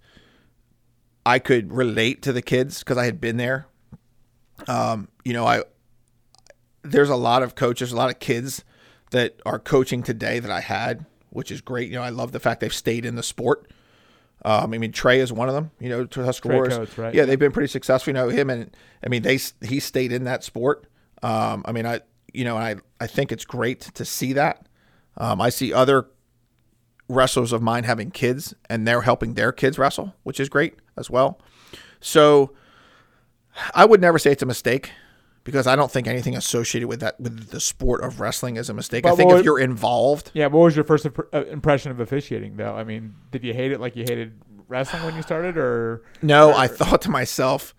[1.25, 3.67] I could relate to the kids because I had been there.
[4.67, 5.63] Um, you know, I
[6.83, 8.63] there's a lot of coaches, a lot of kids
[9.11, 11.89] that are coaching today that I had, which is great.
[11.89, 13.71] You know, I love the fact they've stayed in the sport.
[14.43, 15.71] Um, I mean, Trey is one of them.
[15.79, 16.97] You know, to Tuscaroras.
[16.97, 17.13] Right?
[17.13, 18.11] Yeah, they've been pretty successful.
[18.11, 20.87] You know him, and I mean, they he stayed in that sport.
[21.21, 22.01] Um, I mean, I
[22.33, 24.67] you know, I I think it's great to see that.
[25.17, 26.07] Um, I see other
[27.07, 31.09] wrestlers of mine having kids, and they're helping their kids wrestle, which is great as
[31.09, 31.39] well.
[31.99, 32.53] So,
[33.75, 34.91] I would never say it's a mistake
[35.43, 38.73] because I don't think anything associated with that with the sport of wrestling is a
[38.73, 39.05] mistake.
[39.05, 40.47] I think what- if you're involved, Yeah.
[40.47, 42.75] What was your first uh, impression of officiating, though?
[42.75, 44.33] I mean, did you hate it like you hated
[44.67, 47.73] wrestling when you started, or No, I thought to myself,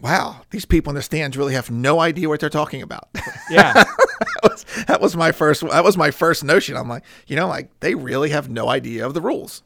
[0.00, 3.08] wow, these people in the stands really have no idea what they're talking about.
[3.50, 3.72] yeah?
[3.72, 3.86] that,
[4.42, 6.76] was, that was my first that was my first notion.
[6.76, 9.62] I'm like, you know, like they really have no idea of the rules.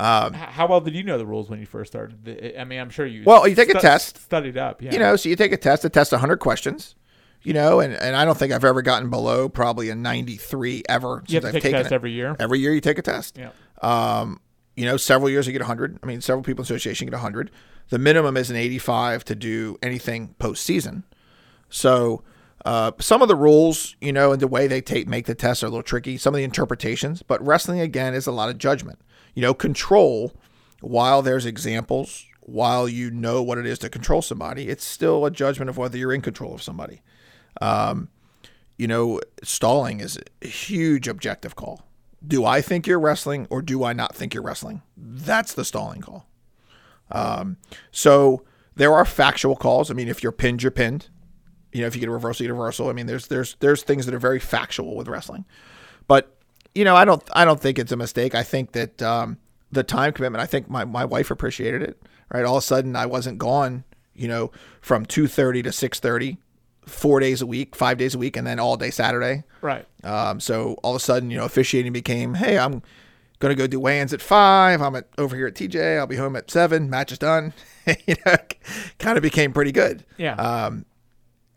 [0.00, 2.54] H- How well did you know the rules when you first started?
[2.58, 3.24] I mean, I'm sure you.
[3.24, 4.18] Well, you take a test.
[4.22, 4.80] studied up.
[4.82, 4.92] Yeah.
[4.92, 6.94] You know, so you take a test, a test 100 questions,
[7.42, 11.22] you know, and, and I don't think I've ever gotten below probably a 93 ever
[11.28, 11.94] you have since to I've take a test it.
[11.94, 12.36] every year.
[12.38, 13.38] Every year you take a test.
[13.38, 13.50] Yeah.
[13.82, 14.40] Um,
[14.76, 15.98] you know, several years you get 100.
[16.02, 17.50] I mean, several people in the association get 100.
[17.88, 21.02] The minimum is an 85 to do anything postseason.
[21.70, 22.22] So
[22.64, 25.62] uh, some of the rules, you know, and the way they take make the tests
[25.62, 26.16] are a little tricky.
[26.18, 29.00] Some of the interpretations, but wrestling again is a lot of judgment.
[29.34, 30.32] You know, control.
[30.80, 35.30] While there's examples, while you know what it is to control somebody, it's still a
[35.30, 37.02] judgment of whether you're in control of somebody.
[37.60, 38.08] Um,
[38.78, 41.82] you know, stalling is a huge objective call.
[42.26, 44.82] Do I think you're wrestling or do I not think you're wrestling?
[44.96, 46.26] That's the stalling call.
[47.10, 47.56] Um,
[47.90, 48.44] so
[48.76, 49.90] there are factual calls.
[49.90, 51.08] I mean, if you're pinned, you're pinned.
[51.72, 52.88] You know, if you get a reversal, you get a reversal.
[52.88, 55.44] I mean, there's there's there's things that are very factual with wrestling.
[56.06, 56.37] But
[56.74, 58.34] you know, I don't I don't think it's a mistake.
[58.34, 59.38] I think that um,
[59.72, 60.42] the time commitment.
[60.42, 62.00] I think my my wife appreciated it.
[62.32, 63.84] Right, all of a sudden I wasn't gone.
[64.14, 64.50] you know,
[64.80, 66.36] from 2:30 to 6:30,
[66.86, 69.44] four days a week, five days a week, and then all day Saturday.
[69.60, 69.86] Right.
[70.04, 72.82] Um, so all of a sudden, you know, officiating became, hey, I'm
[73.38, 74.82] going to go do weigh-ins at five.
[74.82, 75.98] I'm at over here at TJ.
[75.98, 76.90] I'll be home at seven.
[76.90, 77.52] Match is done.
[78.06, 78.36] you know,
[78.98, 80.04] kind of became pretty good.
[80.16, 80.34] Yeah.
[80.34, 80.84] Um,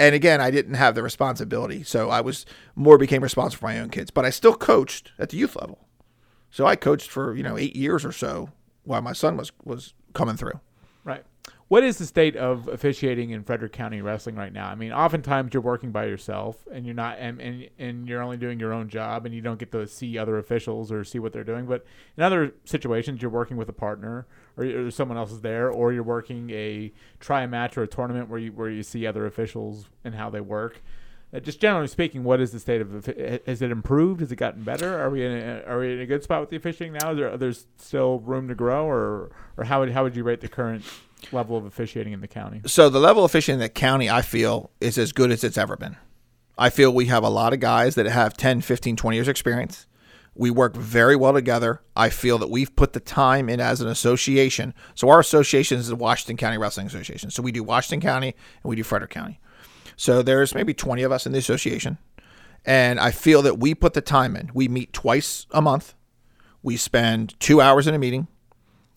[0.02, 2.44] and again, I didn't have the responsibility, so I was
[2.76, 4.10] more became responsible for my own kids.
[4.10, 5.78] But I still coached at the youth level.
[6.50, 8.50] So I coached for you know eight years or so
[8.84, 10.60] while my son was was coming through.
[11.72, 14.68] What is the state of officiating in Frederick County wrestling right now?
[14.68, 18.36] I mean, oftentimes you're working by yourself and you're not and, and, and you're only
[18.36, 21.32] doing your own job and you don't get to see other officials or see what
[21.32, 21.68] they're doing.
[21.68, 21.86] But
[22.18, 25.94] in other situations you're working with a partner or, or someone else is there or
[25.94, 29.86] you're working a tri match or a tournament where you where you see other officials
[30.04, 30.82] and how they work.
[31.34, 33.06] Uh, just generally speaking, what is the state of?
[33.46, 34.20] Has it improved?
[34.20, 35.02] Has it gotten better?
[35.02, 37.12] Are we in a, are we in a good spot with the officiating now?
[37.12, 40.42] Is there there's still room to grow, or or how would how would you rate
[40.42, 40.84] the current
[41.32, 42.62] level of officiating in the county?
[42.66, 45.58] So the level of officiating in the county, I feel, is as good as it's
[45.58, 45.98] ever been.
[46.58, 49.88] I feel we have a lot of guys that have 10, 15, 20 years experience.
[50.34, 51.82] We work very well together.
[51.96, 54.74] I feel that we've put the time in as an association.
[54.96, 57.32] So our association is the Washington County Wrestling Association.
[57.32, 59.40] So we do Washington County and we do Frederick County.
[59.98, 61.98] So there's maybe 20 of us in the association.
[62.66, 64.52] And I feel that we put the time in.
[64.54, 65.96] We meet twice a month.
[66.64, 68.28] We spend two hours in a meeting.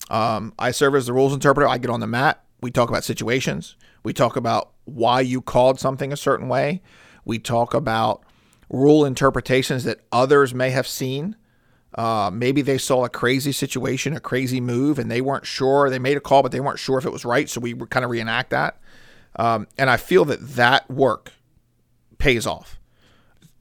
[0.09, 1.67] Um, I serve as the rules interpreter.
[1.67, 2.43] I get on the mat.
[2.61, 3.75] We talk about situations.
[4.03, 6.81] We talk about why you called something a certain way.
[7.25, 8.21] We talk about
[8.69, 11.35] rule interpretations that others may have seen.
[11.95, 15.89] Uh, maybe they saw a crazy situation, a crazy move, and they weren't sure.
[15.89, 17.49] They made a call, but they weren't sure if it was right.
[17.49, 18.79] So we kind of reenact that.
[19.37, 21.31] Um, and I feel that that work
[22.17, 22.79] pays off.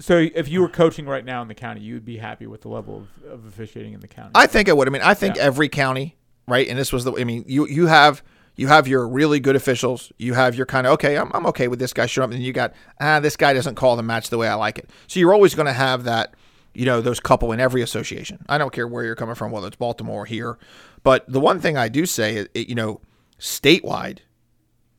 [0.00, 2.62] So if you were coaching right now in the county, you would be happy with
[2.62, 4.33] the level of, of officiating in the county.
[4.35, 4.88] I think I would.
[4.88, 5.42] I mean, I think Yeah.
[5.42, 6.66] every county, right?
[6.68, 7.12] And this was the.
[7.14, 8.22] I mean, you you have
[8.57, 10.12] you have your really good officials.
[10.18, 11.16] You have your kind of okay.
[11.16, 13.74] I'm I'm okay with this guy showing up, and you got ah, this guy doesn't
[13.74, 14.90] call the match the way I like it.
[15.07, 16.35] So you're always going to have that.
[16.76, 18.44] You know, those couple in every association.
[18.48, 20.59] I don't care where you're coming from, whether it's Baltimore or here.
[21.04, 23.00] But the one thing I do say, it, it, you know,
[23.38, 24.18] statewide,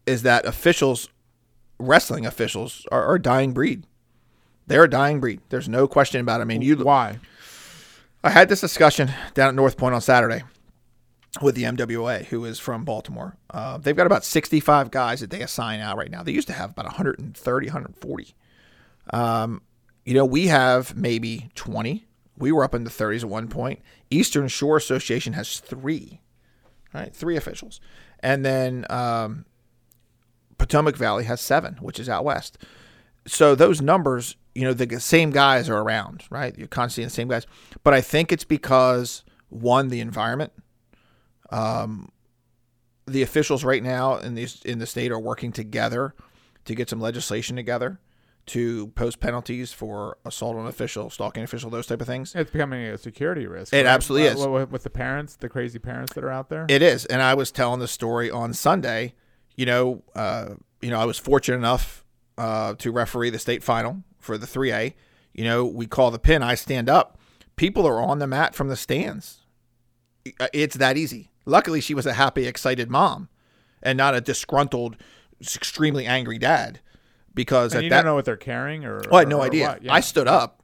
[0.06, 1.10] is that officials,
[1.78, 3.86] wrestling officials, are, are a dying breed.
[4.68, 5.42] They're a dying breed.
[5.50, 6.44] There's no question about it.
[6.44, 7.20] I mean, you why?
[8.24, 10.44] I had this discussion down at North Point on Saturday
[11.42, 13.38] with the MWA, who is from Baltimore.
[13.50, 16.24] Uh, they've got about 65 guys that they assign out right now.
[16.24, 18.36] They used to have about 130, 140.
[19.12, 19.62] Um,
[20.06, 22.06] you know, we have maybe 20.
[22.38, 23.82] We were up in the 30s at one point.
[24.10, 26.22] Eastern Shore Association has three,
[26.94, 27.14] right?
[27.14, 27.80] Three officials.
[28.20, 29.46] And then um,
[30.58, 32.58] Potomac Valley has seven, which is out west.
[33.28, 36.56] So those numbers, you know, the same guys are around, right?
[36.58, 37.48] You're constantly the same guys.
[37.84, 40.54] But I think it's because one, the environment.
[41.52, 42.12] Um,
[43.08, 46.16] the officials right now in the in the state are working together
[46.66, 48.00] to get some legislation together
[48.48, 52.36] to post penalties for assault on an official, stalking an official, those type of things.
[52.36, 53.74] It's becoming a security risk.
[53.74, 54.48] It absolutely is.
[54.72, 56.66] With, the parents, the crazy parents that are out there.
[56.70, 59.16] It is, and I was telling the story on Sunday.
[59.56, 62.06] You know, uh, you know, I was fortunate enough
[62.38, 64.94] uh, to referee the state final for the 3A.
[65.34, 66.44] You know, we call the pin.
[66.44, 67.18] I stand up.
[67.56, 69.42] People are on the mat from the stands.
[70.54, 71.32] It's that easy.
[71.46, 73.30] Luckily, she was a happy, excited mom,
[73.84, 74.98] and not a disgruntled,
[75.42, 76.80] extremely angry dad.
[77.34, 79.42] Because and at you that don't know what they're carrying, or Oh, I had no
[79.42, 79.68] idea.
[79.68, 79.94] what, yeah.
[79.94, 80.64] I stood up,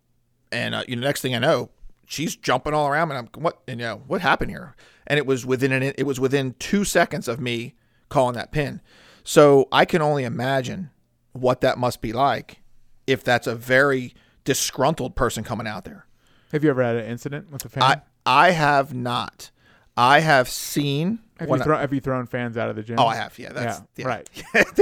[0.51, 1.69] and uh, you know, next thing I know,
[2.05, 3.59] she's jumping all around, and I'm what?
[3.67, 4.75] And you know, what happened here?
[5.05, 7.75] And it was within an it was within two seconds of me
[8.07, 8.81] calling that pin.
[9.23, 10.91] So I can only imagine
[11.33, 12.61] what that must be like
[13.05, 14.13] if that's a very
[14.45, 16.05] disgruntled person coming out there.
[16.53, 17.83] Have you ever had an incident with a fan?
[17.83, 19.51] I I have not.
[19.97, 21.19] I have seen.
[21.39, 22.95] have, you I- thrown, have you thrown fans out of the gym?
[22.99, 23.37] oh, I have.
[23.37, 24.07] Yeah, that's yeah, yeah.
[24.07, 24.29] right.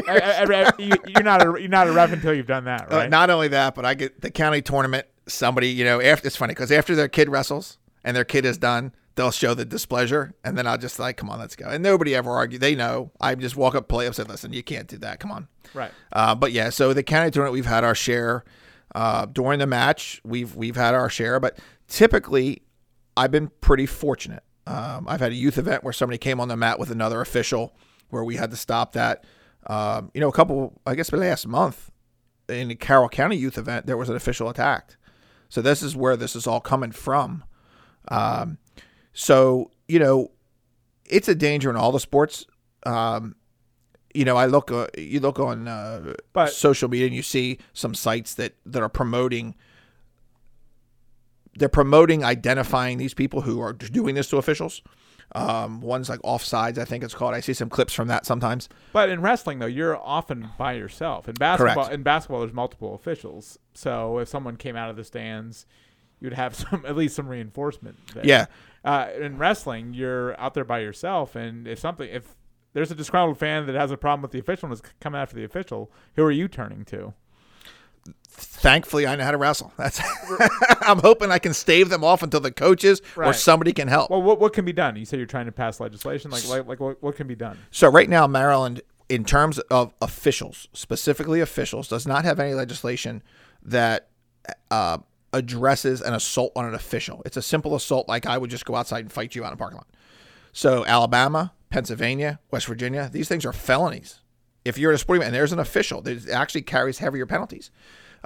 [0.07, 2.97] I, I, you, you're not a you're not a ref until you've done that, Uh,
[2.97, 3.09] right?
[3.09, 5.07] not only that, but I get the county tournament.
[5.27, 8.57] Somebody, you know, after it's funny because after their kid wrestles and their kid is
[8.57, 11.67] done, they'll show the displeasure, and then I'll just like, come on, let's go.
[11.69, 12.57] And nobody ever argue.
[12.57, 13.11] They know.
[13.21, 15.19] I just walk up, play up, said, listen, you can't do that.
[15.19, 15.47] Come on.
[15.75, 15.91] right.
[16.11, 18.43] Uh, but yeah, so the county tournament, we've had our share
[18.95, 20.19] uh, during the match.
[20.23, 22.61] We've we've had our share, but typically,
[23.17, 24.43] I've been pretty fortunate.
[24.67, 27.75] Um, I've had a youth event where somebody came on the mat with another official,
[28.09, 29.23] where we had to stop that.
[29.67, 31.91] Um, you know, a couple, I guess, last month
[32.47, 34.97] in the Carroll County youth event, there was an official attacked.
[35.49, 37.43] So this is where this is all coming from.
[38.07, 38.57] Um,
[39.13, 40.31] so you know,
[41.05, 42.45] it's a danger in all the sports.
[42.85, 43.35] Um,
[44.13, 46.13] you know, I look, uh, you look on uh,
[46.47, 49.55] social media and you see some sites that that are promoting.
[51.59, 54.81] They're promoting identifying these people who are doing this to officials.
[55.35, 57.35] Um, one's like offsides, I think it's called.
[57.35, 58.67] I see some clips from that sometimes.
[58.93, 61.27] But in wrestling, though, you're often by yourself.
[61.29, 61.93] In basketball, Correct.
[61.93, 63.59] in basketball, there's multiple officials.
[63.75, 65.67] So if someone came out of the stands,
[66.19, 67.97] you'd have some at least some reinforcement.
[68.13, 68.25] There.
[68.25, 68.45] Yeah.
[68.83, 72.35] Uh, in wrestling, you're out there by yourself, and if something, if
[72.73, 75.35] there's a disgruntled fan that has a problem with the official and is coming after
[75.35, 77.13] the official, who are you turning to?
[78.31, 79.73] Thankfully, I know how to wrestle.
[79.77, 79.99] That's.
[80.81, 84.09] I'm hoping I can stave them off until the coaches or somebody can help.
[84.09, 84.95] Well, what what can be done?
[84.95, 86.31] You say you're trying to pass legislation.
[86.31, 87.57] Like like, like what, what can be done?
[87.71, 93.23] So right now, Maryland, in terms of officials, specifically officials, does not have any legislation
[93.63, 94.07] that
[94.71, 94.99] uh,
[95.33, 97.21] addresses an assault on an official.
[97.25, 99.53] It's a simple assault, like I would just go outside and fight you out in
[99.53, 99.87] a parking lot.
[100.51, 104.21] So Alabama, Pennsylvania, West Virginia, these things are felonies.
[104.65, 107.71] If you're at a sporting event and there's an official, that actually carries heavier penalties.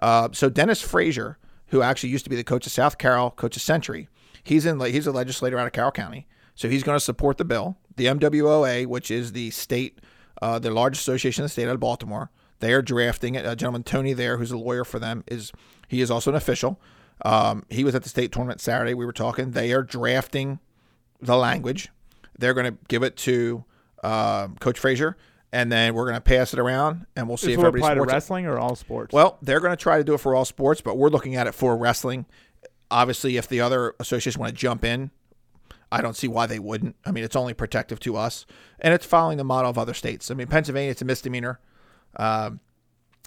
[0.02, 3.56] Uh, so Dennis Frazier, who actually used to be the coach of South Carroll, coach
[3.56, 4.08] of Century,
[4.44, 4.80] he's in.
[4.80, 7.78] He's a legislator out of Carroll County, so he's going to support the bill.
[7.96, 10.00] The MWOA, which is the state,
[10.42, 13.46] uh, the largest association in the state out of Baltimore, they are drafting it.
[13.46, 15.52] A gentleman Tony there, who's a lawyer for them, is
[15.88, 16.82] he is also an official.
[17.24, 18.94] Um, he was at the state tournament Saturday.
[18.94, 19.52] We were talking.
[19.52, 20.60] They are drafting
[21.22, 21.90] the language.
[22.38, 23.64] They're going to give it to
[24.04, 25.18] uh, Coach Frazier,
[25.54, 27.94] and then we're going to pass it around, and we'll see This if will everybody
[27.94, 29.14] apply to wrestling or all sports.
[29.14, 31.46] Well, they're going to try to do it for all sports, but we're looking at
[31.46, 32.26] it for wrestling.
[32.90, 35.12] Obviously, if the other associations want to jump in,
[35.92, 36.96] I don't see why they wouldn't.
[37.06, 38.48] I mean, it's only protective to us,
[38.80, 40.32] and it's following the model of other states.
[40.32, 41.60] I mean, Pennsylvania, it's a misdemeanor,
[42.16, 42.60] um,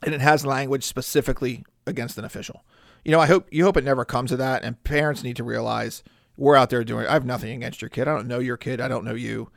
[0.03, 2.65] and it has language specifically against an official.
[3.05, 5.45] You know, I hope you hope it never comes to that, and parents need to
[5.45, 6.03] realize
[6.37, 7.07] we're out there doing.
[7.07, 8.09] I have nothing against your kid.
[8.09, 8.81] I don't know your kid.
[8.81, 9.49] I don't know you.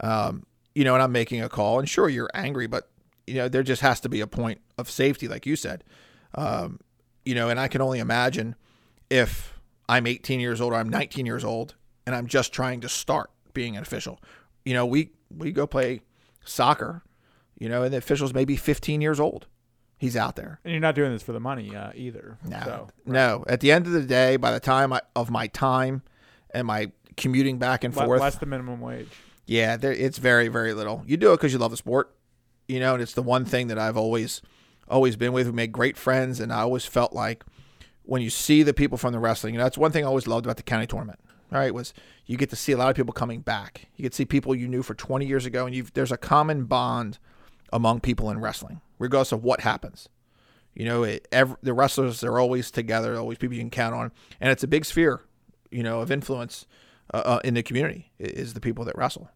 [0.00, 2.88] Um, you know, and I'm making a call, and sure, you're angry, but
[3.26, 5.84] you know, there just has to be a point of safety, like you said.
[6.34, 6.80] Um,
[7.24, 8.54] you know, and I can only imagine
[9.08, 9.58] if
[9.88, 11.74] I'm 18 years old or I'm 19 years old
[12.06, 14.20] and I'm just trying to start being an official.
[14.64, 16.02] You know, we we go play
[16.44, 17.02] soccer,
[17.58, 19.46] you know, and the official's maybe 15 years old.
[19.96, 20.60] He's out there.
[20.64, 22.36] and you're not doing this for the money uh, either.
[22.46, 23.44] No, So, no.
[23.48, 26.02] At the end of the day, by the time I, of my time
[26.50, 29.08] and my commuting back and forth, less the minimum wage.
[29.46, 31.02] Yeah, there, it's very, very little.
[31.06, 32.14] You do it because you love the sport,
[32.68, 34.40] you know, and it's the one thing that I've always,
[34.88, 35.46] always been with.
[35.46, 37.44] We made great friends, and I always felt like
[38.04, 40.26] when you see the people from the wrestling, you know, that's one thing I always
[40.26, 41.20] loved about the county tournament.
[41.52, 41.92] All right, was
[42.26, 43.86] you get to see a lot of people coming back.
[43.96, 46.16] You get to see people you knew for 20 years ago, and you've there's a
[46.16, 47.18] common bond
[47.72, 50.08] among people in wrestling, regardless of what happens.
[50.74, 54.10] You know, it, ev the wrestlers are always together, always people you can count on,
[54.40, 55.20] and it's a big sphere,
[55.70, 56.66] you know, of influence
[57.12, 59.28] uh, uh, in the community is the people that wrestle.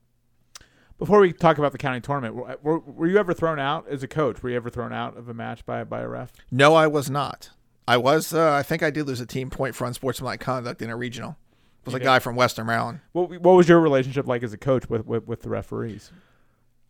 [0.98, 4.02] Before we talk about the county tournament, were, were, were you ever thrown out as
[4.02, 4.42] a coach?
[4.42, 6.32] Were you ever thrown out of a match by by a ref?
[6.50, 7.50] No, I was not.
[7.86, 8.34] I was.
[8.34, 11.36] Uh, I think I did lose a team point for unsportsmanlike conduct in a regional.
[11.82, 12.04] It was You a did?
[12.06, 13.00] guy from Western Maryland.
[13.12, 16.10] What what was your relationship like as a coach with with, with the referees?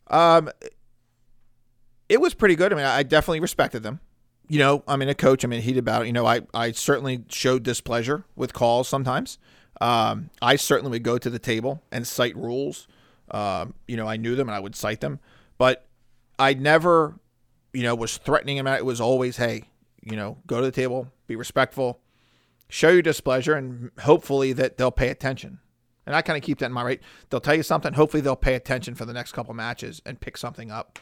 [0.06, 0.48] Um,
[2.08, 2.72] it was pretty good.
[2.72, 4.00] I mean, I definitely respected them.
[4.48, 5.44] You know, I mean, a coach.
[5.44, 6.06] I mean, heated about it.
[6.06, 9.38] You know, I I certainly showed displeasure with calls sometimes.
[9.80, 12.88] Um, I certainly would go to the table and cite rules.
[13.30, 15.20] Um, you know, I knew them and I would cite them,
[15.58, 15.86] but
[16.38, 17.18] I never,
[17.72, 18.66] you know, was threatening him.
[18.66, 19.64] It was always, hey,
[20.02, 22.00] you know, go to the table, be respectful,
[22.68, 25.58] show your displeasure, and hopefully that they'll pay attention.
[26.06, 27.00] And I kind of keep that in mind, right?
[27.28, 27.92] They'll tell you something.
[27.92, 30.98] Hopefully, they'll pay attention for the next couple matches and pick something up.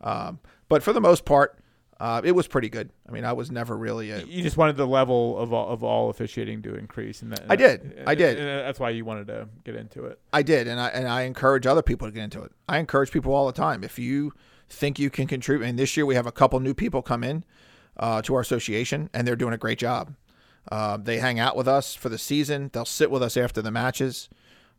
[0.00, 1.58] Um, but for the most part,
[2.00, 2.90] uh, it was pretty good.
[3.08, 4.22] I mean, I was never really a.
[4.22, 7.56] You just wanted the level of all, of all officiating to increase, and that, I
[7.56, 8.02] did.
[8.06, 8.38] I did.
[8.38, 10.20] and that's why you wanted to get into it.
[10.32, 12.52] I did, and I and I encourage other people to get into it.
[12.68, 13.82] I encourage people all the time.
[13.82, 14.32] If you
[14.68, 17.44] think you can contribute, and this year we have a couple new people come in
[17.96, 20.14] uh, to our association, and they're doing a great job.
[20.70, 22.70] Uh, they hang out with us for the season.
[22.72, 24.28] They'll sit with us after the matches.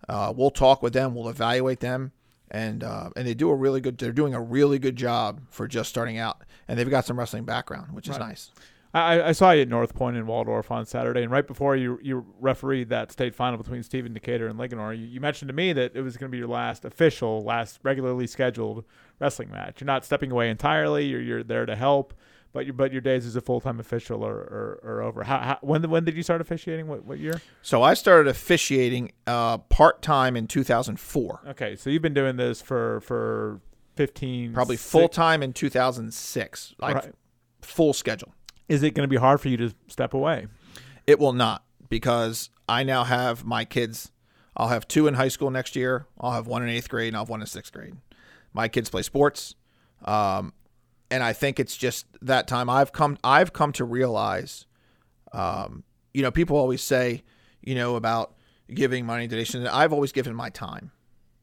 [0.08, 1.15] Uh, we'll talk with them.
[1.15, 2.12] We'll evaluate them,
[2.51, 3.97] and uh, and they do a really good.
[3.97, 7.45] They're doing a really good job for just starting out, and they've got some wrestling
[7.45, 8.29] background, which is Right.
[8.29, 8.51] nice.
[8.91, 11.99] I, I saw you at North Point in Waldorf on Saturday, and right before you
[12.01, 15.74] you refereed that state final between Stephen Decatur and Linganore, you, you mentioned to me
[15.74, 18.84] that it was going to be your last official, last regularly scheduled
[19.19, 19.80] wrestling match.
[19.80, 21.05] You're not stepping away entirely.
[21.05, 22.15] You're you're there to help,
[22.54, 25.24] but your but your days as a full time official are, are, are over.
[25.24, 26.88] How, how when when did you start officiating?
[26.88, 27.41] What what year?
[27.62, 31.41] So I started officiating uh, part time in 2004.
[31.50, 33.62] Okay, so you've been doing this for for
[33.95, 37.14] fifteen, Probably full time in 2006, like Right.
[37.62, 38.34] full schedule.
[38.68, 40.47] Is it going to be hard for you to step away?
[41.08, 44.12] It will not because I now have my kids.
[44.56, 46.06] I'll have two in high school next year.
[46.20, 47.95] I'll have one in eighth grade and I'll have one in sixth grade.
[48.54, 49.56] My kids play sports,
[50.06, 50.54] um,
[51.12, 52.70] and I think it's just that time.
[52.70, 53.18] I've come.
[53.24, 54.66] I've come to realize,
[55.34, 55.84] um,
[56.14, 57.24] you know, people always say,
[57.62, 58.36] you know, about
[58.74, 59.68] giving money donations.
[59.68, 60.91] I've always given my time.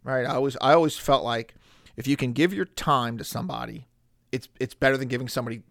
[0.05, 0.25] right?
[0.25, 1.55] I always I always felt like
[1.97, 3.89] if you can give your time to somebody,
[4.33, 5.63] it's it's better than giving somebody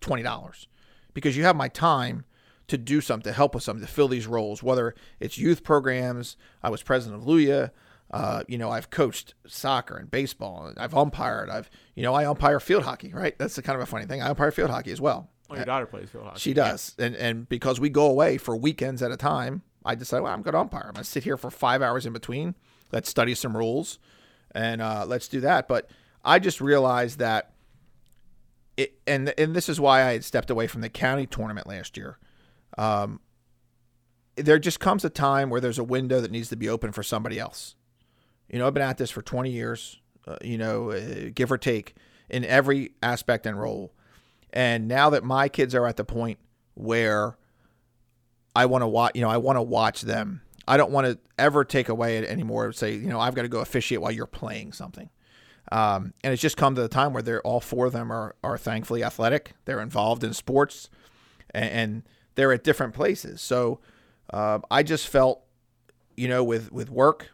[0.00, 0.68] twenty dollars
[1.14, 2.24] because you have my time
[2.68, 4.62] to do something, to help with something, to fill these roles.
[4.62, 7.70] Whether it's youth programs, I was president of Luya.
[8.10, 10.72] Uh, you know, I've coached soccer and baseball.
[10.78, 11.50] I've umpired.
[11.50, 13.12] I've, you know, I umpire field hockey.
[13.12, 14.22] Right, that's the kind of a funny thing.
[14.22, 15.30] I umpire field hockey as well.
[15.48, 16.40] Well, your daughter plays field hockey.
[16.40, 20.22] She does, and and because we go away for weekends at a time, I decided,
[20.22, 20.84] well, I'm going to umpire.
[20.86, 22.54] I'm going to sit here for five hours in between.
[22.92, 23.98] Let's study some rules,
[24.54, 25.68] and uh, let's do that.
[25.68, 25.90] But
[26.24, 27.52] I just realized that
[28.76, 31.96] it, and and this is why I had stepped away from the county tournament last
[31.96, 32.18] year.
[32.78, 33.20] Um,
[34.36, 37.02] there just comes a time where there's a window that needs to be open for
[37.02, 37.74] somebody else.
[38.48, 40.00] You know, I've been at this for 20 years.
[40.26, 41.94] Uh, you know, uh, give or take
[42.28, 43.94] in every aspect and role.
[44.52, 46.38] And now that my kids are at the point
[46.74, 47.36] where
[48.54, 50.42] I want to watch, you know, I want to watch them.
[50.66, 52.72] I don't want to ever take away it anymore.
[52.72, 55.08] Say, you know, I've got to go officiate while you're playing something.
[55.72, 58.34] Um, and it's just come to the time where they're all four of them are
[58.42, 59.52] are thankfully athletic.
[59.64, 60.88] They're involved in sports,
[61.50, 62.02] and, and
[62.34, 63.40] they're at different places.
[63.40, 63.80] So
[64.30, 65.42] uh, I just felt,
[66.16, 67.28] you know, with with work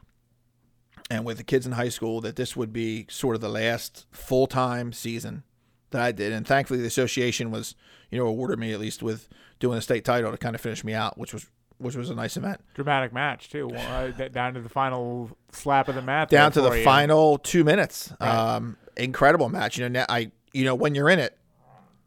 [1.14, 4.06] and with the kids in high school, that this would be sort of the last
[4.10, 5.44] full time season
[5.90, 6.32] that I did.
[6.32, 7.74] And thankfully, the association was,
[8.10, 9.28] you know, awarded me at least with
[9.60, 11.46] doing a state title to kind of finish me out, which was
[11.78, 12.60] which was a nice event.
[12.74, 13.70] Dramatic match too.
[13.70, 16.28] Uh, down to the final slap of the mat.
[16.28, 16.84] Down to the you.
[16.84, 18.12] final two minutes.
[18.20, 18.28] Right.
[18.28, 19.78] Um, incredible match.
[19.78, 21.36] You know, I you know when you're in it,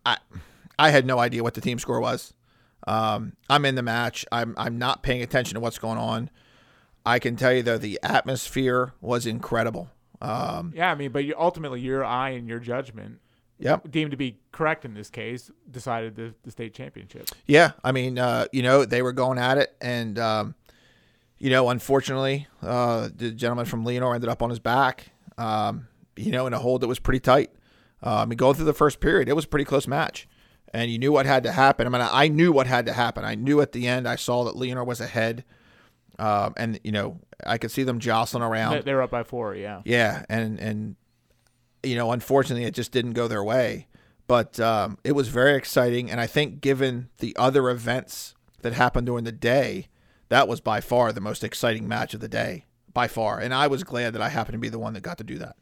[0.05, 0.17] I
[0.77, 2.33] I had no idea what the team score was.
[2.87, 4.25] Um, I'm in the match.
[4.31, 6.29] I'm I'm not paying attention to what's going on.
[7.07, 9.89] I can tell you though, the atmosphere was incredible.
[10.21, 13.19] Um, Yeah, I mean, but you, ultimately, your eye and your judgment,
[13.59, 13.89] yep.
[13.89, 17.29] deemed to be correct in this case, decided the, the state championship.
[17.45, 20.55] Yeah, I mean, uh, you know, they were going at it, and um,
[21.37, 25.11] you know, unfortunately, uh, the gentleman from Linganore ended up on his back.
[25.37, 25.87] Um,
[26.17, 27.51] you know, in a hold that was pretty tight.
[28.01, 30.27] I mean, going through the first period, it was a pretty close match,
[30.73, 31.87] and you knew what had to happen.
[31.87, 33.23] I mean, I knew what had to happen.
[33.23, 35.45] I knew at the end, I saw that Linganore was ahead,
[36.19, 38.73] um, and you know, I could see them jostling around.
[38.73, 39.55] They, they were up by four.
[39.55, 39.81] Yeah.
[39.85, 40.95] Yeah, and and
[41.83, 43.87] you know, unfortunately, it just didn't go their way.
[44.27, 49.07] But um, it was very exciting, and I think given the other events that happened
[49.07, 49.87] during the day,
[50.29, 53.39] that was by far the most exciting match of the day, by far.
[53.39, 55.37] And I was glad that I happened to be the one that got to do
[55.37, 55.55] that.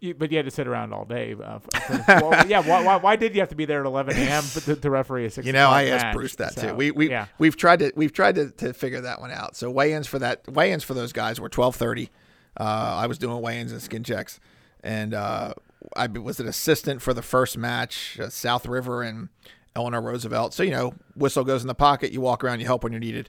[0.00, 1.34] You, but you had to sit around all day.
[1.34, 2.60] Uh, for, well, yeah.
[2.66, 4.42] Why, why, why did you have to be there at 11 a.m.
[4.64, 5.46] to, to referee a six?
[5.46, 6.14] You know, I asked match?
[6.14, 6.74] Bruce that So, too.
[6.74, 7.26] We we yeah.
[7.38, 9.56] we've tried to we've tried to, to figure that one out.
[9.56, 12.10] So weigh-ins for that weigh-ins for those guys were twelve thirty.
[12.58, 14.40] Uh, I was doing weigh-ins and skin checks,
[14.82, 15.52] and uh,
[15.94, 19.28] I was an assistant for the first match, uh, South River and
[19.76, 20.54] Eleanor Roosevelt.
[20.54, 22.10] So you know, whistle goes in the pocket.
[22.10, 23.28] You walk around, you help when you're needed,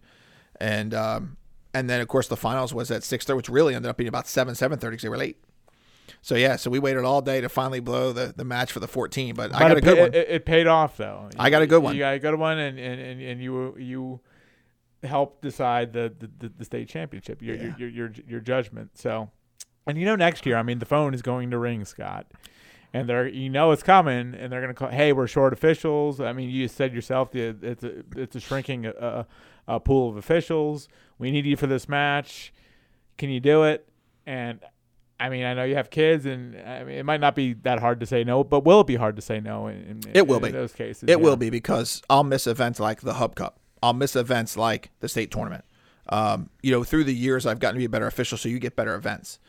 [0.59, 1.37] and um,
[1.73, 4.07] and then of course the finals was at six thirty, which really ended up being
[4.07, 5.37] about seven seven thirty because they were late.
[6.21, 8.87] So yeah, so we waited all day to finally blow the, the match for the
[8.87, 10.13] 14, but, I got a good one.
[10.13, 11.29] It, it paid off though.
[11.37, 11.95] I got a good one.
[11.95, 14.19] You got a good one, and and, and, and you you
[15.03, 17.41] helped decide the, the, the, state championship.
[17.41, 17.75] Your, Yeah.
[17.77, 18.97] your your your your judgment.
[18.97, 19.31] So,
[19.87, 22.27] and you know next year, I mean, the phone is going to ring, Scott.
[22.93, 24.89] And they're, you know, it's coming, and they're going to call.
[24.89, 26.19] Hey, we're short officials.
[26.19, 29.23] I mean, you said yourself, the it's a it's a shrinking uh,
[29.67, 30.89] uh, pool of officials.
[31.17, 32.53] We need you for this match.
[33.17, 33.87] Can you do it?
[34.25, 34.59] And
[35.21, 37.79] I mean, I know you have kids, and I mean, it might not be that
[37.79, 39.67] hard to say no, but will it be hard to say no?
[39.67, 40.51] In, in, It will in be.
[40.51, 41.03] those cases.
[41.03, 41.15] It yeah.
[41.17, 43.59] will be because I'll miss events like the Hub Cup.
[43.83, 45.63] I'll miss events like the state tournament.
[46.09, 48.57] Um, you know, through the years, I've gotten to be a better official, so you
[48.57, 49.39] get better events.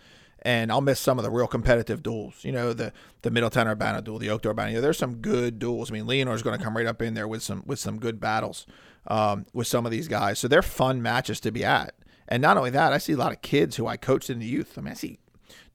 [0.45, 2.45] And I'll miss some of the real competitive duels.
[2.45, 2.93] You know, the
[3.23, 4.71] the Middletown Urbana duel, the Oakdale Urbana.
[4.71, 5.91] You know, there's some good duels.
[5.91, 8.21] I mean, Linganore's going to come right up in there with some with some good
[8.21, 8.67] battles
[9.07, 10.39] um, with some of these guys.
[10.39, 11.95] So they're fun matches to be at.
[12.29, 14.47] And not only that, I see a lot of kids who I coached in the
[14.47, 14.75] youth.
[14.77, 15.19] I mean, I see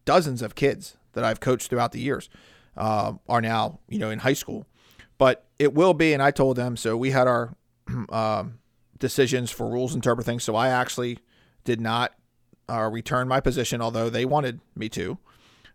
[0.08, 2.30] dozens of kids that I've coached throughout the years
[2.78, 4.66] um, are now you know in high school.
[5.20, 6.96] But it will be, and I told them so.
[6.96, 7.56] We had our
[8.10, 8.60] um,
[8.98, 10.44] decisions for rules interpret things.
[10.44, 11.20] So I actually
[11.64, 12.14] did not
[12.70, 15.18] uh, return my position, although they wanted me to.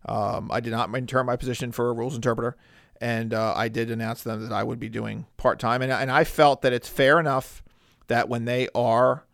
[0.07, 2.57] Um, I did not return my position for a rules interpreter,
[3.01, 5.83] and uh, I did announce to them that I would be doing part time.
[5.83, 7.63] And, and I felt that it's fair enough
[8.09, 9.25] that when they are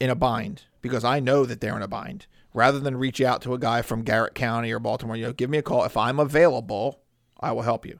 [0.00, 3.42] in a bind, because I know that they're in a bind, rather than reach out
[3.42, 5.84] to a guy from Garrett County or Baltimore, you know, give me a call.
[5.84, 7.00] If I'm available,
[7.40, 7.98] I will help you.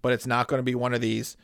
[0.00, 1.36] But it's not going to be one of these,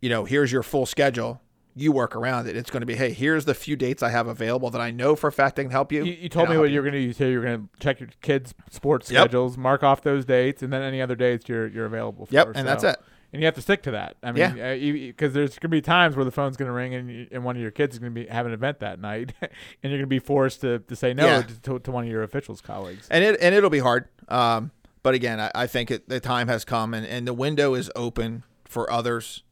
[0.00, 1.40] you know, here's your full schedule.
[1.74, 2.56] You work around it.
[2.56, 5.16] It's going to be, hey, here's the few dates I have available that I know
[5.16, 6.04] for a fact I can help you.
[6.04, 7.06] You, you told me what you're going to do.
[7.06, 9.22] You said you're going to check your kids' sports Yep.
[9.22, 12.34] schedules, mark off those dates, and then any other dates you're you're available for.
[12.34, 12.96] Yep, and that's it.
[13.32, 14.16] And you have to stick to that.
[14.22, 17.44] I mean, because there's gonna be times where the phone's gonna ring and, you, and
[17.44, 20.06] one of your kids is gonna be have an event that night, and you're gonna
[20.06, 21.42] be forced to, to say no Yeah.
[21.64, 23.06] to, to one of your officials colleagues.
[23.10, 24.08] and it and it'll be hard.
[24.28, 24.70] Um,
[25.02, 27.90] but again, I, I think it, the time has come, and, and the window is
[27.96, 29.42] open for others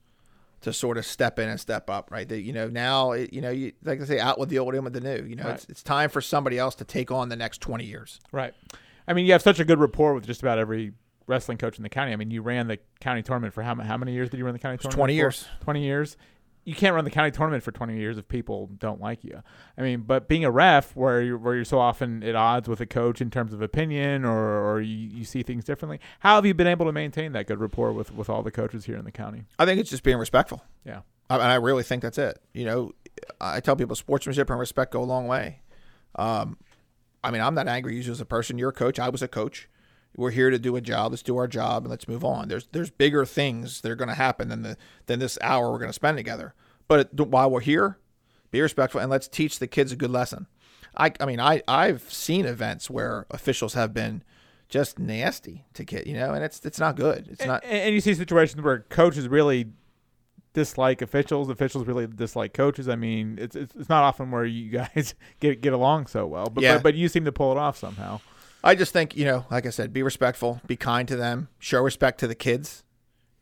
[0.61, 2.11] to sort of step in and step up.
[2.11, 4.59] Right, that you know now, it, you know, you like I say, out with the
[4.59, 5.25] old, in with the new.
[5.27, 5.55] You know, Right.
[5.55, 8.21] it's it's time for somebody else to take on the next twenty years.
[8.31, 8.55] Right.
[9.09, 10.93] I mean, you have such a good rapport with just about every
[11.31, 12.13] wrestling coach in the county.
[12.13, 14.53] I mean, you ran the county tournament for how, how many years did you run
[14.53, 14.97] the county tournament?
[14.97, 15.17] twenty for?
[15.17, 15.47] years.
[15.61, 16.17] 20 years.
[16.65, 19.43] You can't run the county tournament for 20 years if people don't like you.
[19.79, 22.81] I mean, but being a ref where you're, where you're so often at odds with
[22.81, 26.45] a coach in terms of opinion or, or you, you see things differently, how have
[26.45, 29.07] you been able to maintain that good rapport with, with all the coaches here in
[29.07, 29.45] the county?
[29.59, 30.63] I think it's just being respectful.
[30.85, 31.01] Yeah.
[31.31, 32.39] I, and I really think that's it.
[32.53, 32.93] You know,
[33.41, 35.63] I tell people sportsmanship and respect go a long way.
[36.17, 36.59] Um,
[37.23, 38.59] I mean, I'm not angry you as a person.
[38.59, 38.99] You're a coach.
[38.99, 39.69] I was a coach.
[40.17, 41.13] We're here to do a job.
[41.13, 42.49] Let's do our job and let's move on.
[42.49, 45.79] There's there's bigger things that are going to happen than the than this hour we're
[45.79, 46.55] going to spend together.
[46.89, 47.99] But while we're here,
[48.51, 50.47] be respectful and let's teach the kids a good lesson.
[50.97, 54.25] I I mean, I I've seen events where officials have been
[54.69, 57.29] just nasty to kids, you know, and it's it's not good.
[57.31, 57.63] It's not.
[57.65, 59.67] and, and you see situations where coaches really
[60.53, 62.89] dislike officials, officials really dislike coaches.
[62.89, 66.47] I mean, it's it's, it's not often where you guys get get along so well,
[66.47, 66.75] but, Yeah.
[66.75, 68.21] but but you seem to pull it off somehow.
[68.63, 71.83] I just think, you know, like I said, be respectful, be kind to them, show
[71.83, 72.85] respect to the kids.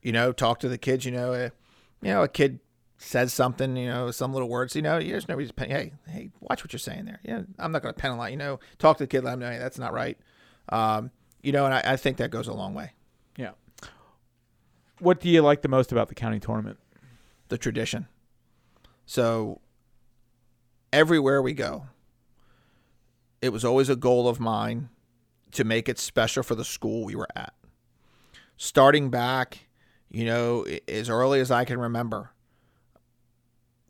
[0.03, 1.05] You know, talk to the kids.
[1.05, 1.51] You know, uh,
[2.03, 2.61] you know, a kid
[2.99, 4.77] says something, you know, some little words.
[4.77, 5.49] You know, there's no reason.
[5.49, 7.21] To, pen- hey, hey, watch what you're saying there.
[7.25, 8.31] Yeah, I'm not going to penalize.
[8.31, 10.17] You know, talk to the kid, let them know hey, that's not right.
[10.69, 11.11] Um,
[11.43, 12.93] you know, and I, I think that goes a long way.
[13.37, 13.53] Yeah.
[15.01, 16.79] What do you like the most about the county tournament?
[17.49, 18.07] The tradition.
[19.07, 19.61] So
[20.93, 21.87] everywhere we go,
[23.41, 24.91] it was always a goal of mine
[25.53, 27.55] to make it special for the school we were at.
[28.57, 29.69] Starting back,
[30.11, 32.31] you know, as early as I can remember,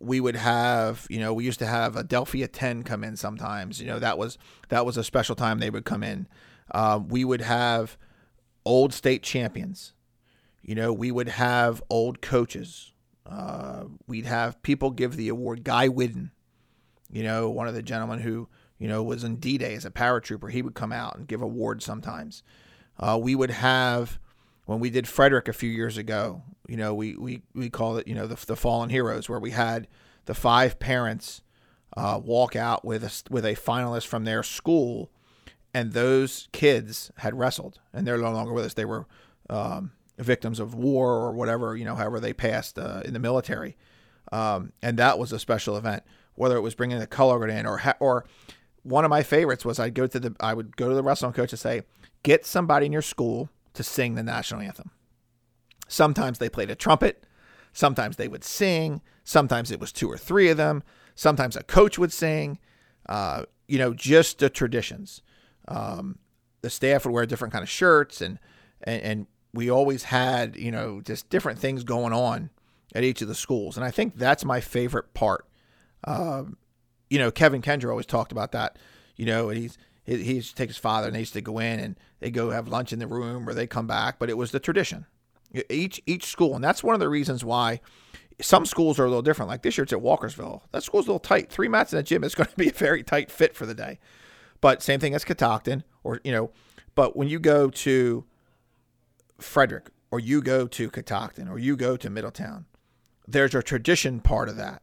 [0.00, 3.80] we would have, you know, we used to have a Delphia 10 come in sometimes.
[3.80, 4.38] You know, that was
[4.68, 6.28] that was a special time they would come in.
[6.70, 7.96] Uh, we would have
[8.64, 9.94] old state champions.
[10.62, 12.92] You know, we would have old coaches.
[13.26, 15.64] Uh, we'd have people give the award.
[15.64, 16.30] Guy Whidden,
[17.11, 18.48] you know, one of the gentlemen who,
[18.79, 21.43] you know, was in D Day as a paratrooper, he would come out and give
[21.43, 22.43] awards sometimes.
[22.99, 24.18] Uh, we would have,
[24.66, 28.07] when we did Frederick a few years ago, you know, we, we, we call it,
[28.07, 29.89] you know, the, the Fallen Heroes, where we had
[30.26, 31.43] the five parents
[31.97, 35.11] uh, walk out with a, with a finalist from their school,
[35.72, 38.74] and those kids had wrestled, and they're no longer with us.
[38.74, 39.07] They were
[39.49, 43.76] um, victims of war or whatever, you know, however they passed uh, in the military.
[44.31, 46.03] Um, and that was a special event,
[46.35, 48.26] whether it was bringing the color in or ha- or
[48.89, 51.32] one of my favorites was I'd go to the I would go to the wrestling
[51.32, 51.82] coach and say,
[52.22, 54.91] get somebody in your school to sing the national anthem.
[55.86, 57.24] Sometimes they played a trumpet,
[57.72, 60.82] sometimes they would sing, sometimes it was two or three of them,
[61.14, 62.59] sometimes a coach would sing.
[63.09, 65.22] Uh, you know, just the traditions.
[65.66, 66.18] Um,
[66.62, 68.39] the staff would wear different kind of shirts and
[68.82, 72.51] and, and we always had you know just different things going on
[72.95, 75.47] at each of the schools and i think that's my favorite part
[76.05, 76.57] um,
[77.11, 78.78] you know kevin kendra always talked about that
[79.16, 79.78] you know and he's
[80.09, 82.30] he, he used to take his father and they used to go in and they
[82.30, 85.06] go have lunch in the room or they come back but it was the tradition.
[85.70, 87.80] Each each school and that's one of the reasons why
[88.40, 89.50] some schools are a little different.
[89.50, 90.62] Like this year it's at walkersville.
[90.72, 91.50] That school's a little tight.
[91.50, 93.74] Three mats in a gym is going to be a very tight fit for the
[93.74, 93.98] day.
[94.61, 96.50] But same thing as catoctin or you know
[96.94, 98.24] but when you go to
[99.38, 102.66] Frederick or you go to Catoctin or you go to Middletown,
[103.26, 104.82] there's a tradition part of that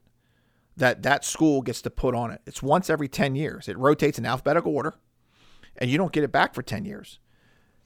[0.78, 2.42] that that school gets to put on it.
[2.46, 3.68] It's once every 10 years.
[3.68, 4.94] It rotates in alphabetical order
[5.78, 7.20] and you don't get it back for 10 years.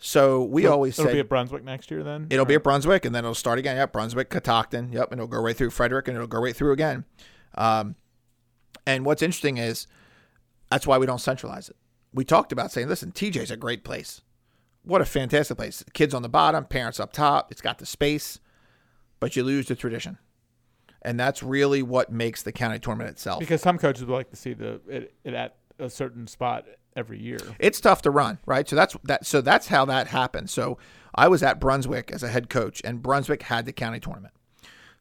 [0.01, 2.27] So we always It'll say be at Brunswick next year then?
[2.29, 3.75] It'll Or- be at Brunswick, and then it'll start again.
[3.75, 4.93] Yep, Brunswick, Catoctin.
[4.93, 7.03] Yep, and it'll go right through Frederick, and it'll go right through again.
[7.55, 7.95] Um,
[8.87, 9.87] and what's interesting is
[10.71, 11.75] that's why we don't centralize it.
[12.13, 14.21] We talked about saying, listen, TJ's a great place.
[14.83, 15.83] What a fantastic place.
[15.93, 17.51] Kids on the bottom, parents up top.
[17.51, 18.39] It's got the space,
[19.19, 20.17] but you lose the tradition.
[21.01, 23.39] And that's really what makes the county tournament itself.
[23.39, 27.19] because some coaches would like to see the it, it at a certain spot every
[27.19, 27.39] year.
[27.57, 28.67] it's tough to run, right?
[28.67, 29.25] So that's that.
[29.25, 30.49] So that's how that happened.
[30.49, 30.77] So
[31.15, 34.33] I was at Brunswick as a head coach, and Brunswick had the county tournament.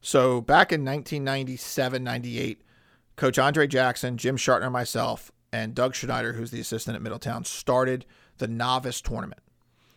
[0.01, 2.63] So back in 1997, 98,
[3.17, 8.07] Coach Andre Jackson, Jim Shartner, myself, and Doug Schneider, who's the assistant at Middletown, started
[8.39, 9.41] the novice tournament.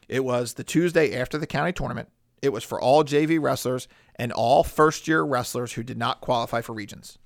[0.10, 2.10] It was the Tuesday after the county tournament.
[2.42, 3.88] It was for all JV wrestlers
[4.22, 7.18] and all first year wrestlers who did not qualify for regions.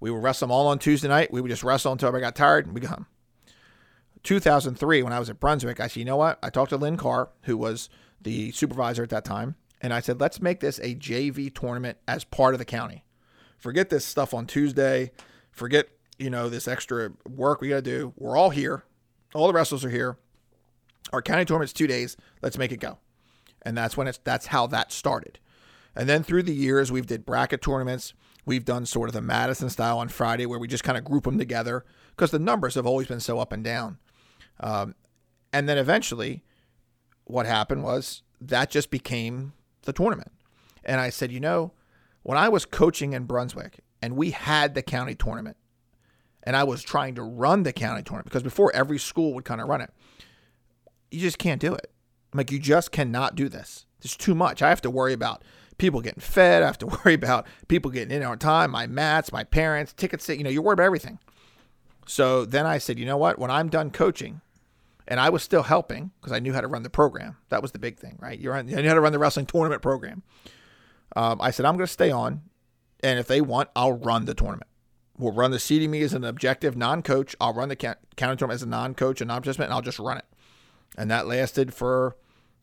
[0.00, 1.32] We would wrestle them all on Tuesday night.
[1.32, 3.06] We would just wrestle until everybody got tired and we go home.
[4.24, 6.40] 2003, when I was at Brunswick, I said, you know what?
[6.42, 7.88] I talked to Lynn Carr, who was
[8.20, 9.54] the supervisor at that time.
[9.80, 13.04] and I said, let's make this a JV tournament as part of the county.
[13.56, 15.12] Forget this stuff on Tuesday.
[15.52, 15.86] Forget,
[16.18, 18.12] you know, this extra work we got to do.
[18.16, 18.82] We're all here.
[19.34, 20.16] All the wrestlers are here.
[21.12, 22.16] Our county tournament's two days.
[22.42, 22.98] Let's make it go.
[23.62, 25.38] And that's when it's that's how that started.
[25.98, 28.14] And then through the years, we've did bracket tournaments.
[28.46, 31.24] We've done sort of the Madison style on Friday, where we just kind of group
[31.24, 33.98] them together because the numbers have always been so up and down.
[34.60, 34.94] Um,
[35.52, 36.44] and then eventually,
[37.24, 40.30] what happened was that just became the tournament.
[40.84, 41.72] And I said, you know,
[42.22, 45.56] when I was coaching in Brunswick and we had the county tournament,
[46.44, 49.60] and I was trying to run the county tournament because before every school would kind
[49.60, 49.90] of run it,
[51.10, 51.90] you just can't do it.
[52.32, 53.84] I'm Like you just cannot do this.
[54.00, 54.62] There's too much.
[54.62, 55.42] I have to worry about
[55.78, 56.62] people getting fed.
[56.62, 60.28] I have to worry about people getting in on time, my mats, my parents, tickets.
[60.28, 61.18] You know, you're worried about everything.
[62.06, 63.38] So then I said, you know what?
[63.38, 64.40] When I'm done coaching,
[65.08, 67.38] and I was still helping because I knew how to run the program.
[67.48, 68.38] That was the big thing, right?
[68.38, 70.22] You're on, you knew how to run the wrestling tournament program.
[71.16, 72.42] Um, I said I'm going to stay on,
[73.02, 74.70] and if they want, I'll run the tournament.
[75.16, 77.34] We'll run the me as an objective non-coach.
[77.40, 80.26] I'll run the county tournament as a non-coach and non-participant, and I'll just run it.
[80.96, 82.16] And that lasted for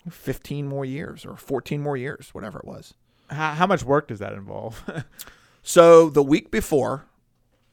[0.10, 2.94] 15 more years or 14 more years, whatever it was.
[3.30, 4.84] How, how much work does that involve?
[5.64, 7.06] so the week before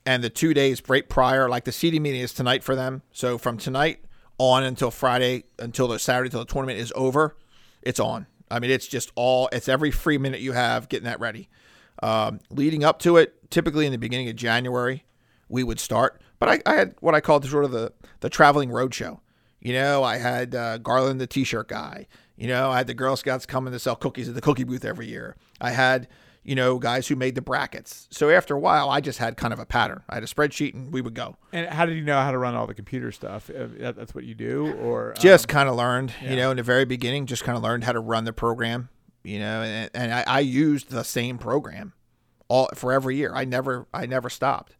[0.05, 3.03] and the two days right prior, like the seeding meeting is tonight for them.
[3.13, 4.01] So from tonight
[4.39, 7.37] on until Friday, until the Saturday, till the tournament is over,
[7.83, 8.27] it's on.
[8.51, 11.49] I mean, it's just all, it's every free minute you have getting that ready.
[12.03, 15.05] Um, leading up to it, typically in the beginning of January,
[15.49, 16.21] we would start.
[16.39, 19.21] But I, I had what I called sort of the, the traveling road show.
[19.61, 22.09] You know, I had uh, Garland, the T-shirt guy.
[22.43, 24.85] You know, I had the Girl Scouts coming to sell cookies at the cookie booth
[24.85, 25.37] every year.
[25.61, 26.09] I had,
[26.43, 28.09] you know, guys who made the brackets.
[28.11, 30.03] So after a while, I just had kind of a pattern.
[30.09, 31.37] I had a spreadsheet, and we would go.
[31.53, 33.49] and how did you know how to run all the computer stuff?
[33.49, 36.31] Uh, That's what you do, or Just um, kind of learned, yeah.
[36.31, 38.89] you know, in the very beginning, just kind of learned how to run the program.
[39.23, 41.93] You know, and, and I, I used the same program
[42.49, 43.31] all for every year.
[43.33, 44.75] I never, I never stopped.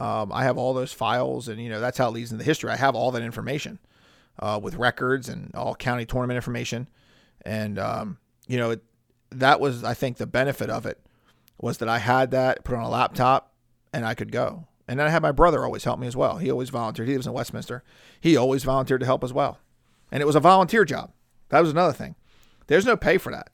[0.00, 2.70] Um, I have all those files, and you know, that's how it leads into history.
[2.70, 3.80] I have all that information
[4.38, 6.86] uh, with records and all county tournament information.
[7.44, 8.82] And um, you know, it,
[9.30, 10.98] that was I think the benefit of it
[11.60, 13.52] was that I had that put on a laptop
[13.92, 14.66] and I could go.
[14.88, 16.38] And then I had my brother always help me as well.
[16.38, 17.06] He always volunteered.
[17.06, 17.84] He lives in Westminster.
[18.20, 19.58] He always volunteered to help as well.
[20.10, 21.12] And it was a volunteer job.
[21.50, 22.16] That was another thing.
[22.66, 23.50] There's no pay for that.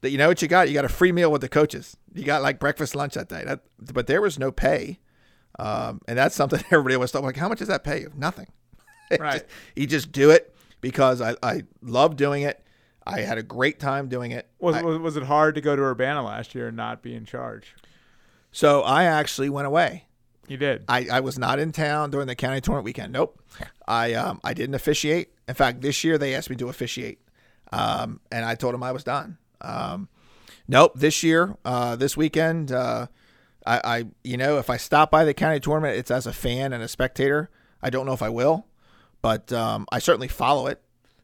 [0.00, 0.68] That you know what you got?
[0.68, 1.96] You got a free meal with the coaches.
[2.14, 3.44] You got like breakfast, lunch that day.
[3.44, 3.60] That,
[3.92, 4.98] but there was no pay.
[5.58, 8.12] Um, and that's something everybody always thought like, how much does that pay you?
[8.16, 8.46] Nothing.
[9.20, 9.44] Right.
[9.76, 12.64] you just do it because I, I love doing it.
[13.06, 14.48] I had a great time doing it.
[14.58, 17.14] Was, I- was was it hard to go to Urbana last year and not be
[17.14, 17.74] in charge?
[18.54, 20.04] so I actually went away.
[20.48, 20.84] You did.
[20.88, 23.12] I, I was not in town during the county tournament weekend.
[23.12, 23.40] Nope.
[23.88, 25.30] I um I didn't officiate.
[25.48, 27.20] In fact, this year they asked me to officiate,
[27.72, 29.38] um, and I told them I was done.
[29.60, 30.08] Um,
[30.68, 30.92] nope.
[30.96, 33.06] This year, uh, this weekend, uh,
[33.64, 36.72] I, I you know if I stop by the county tournament, it's as a fan
[36.72, 37.48] and a spectator.
[37.82, 38.66] I don't know if I will,
[39.22, 40.82] but um, I certainly follow it.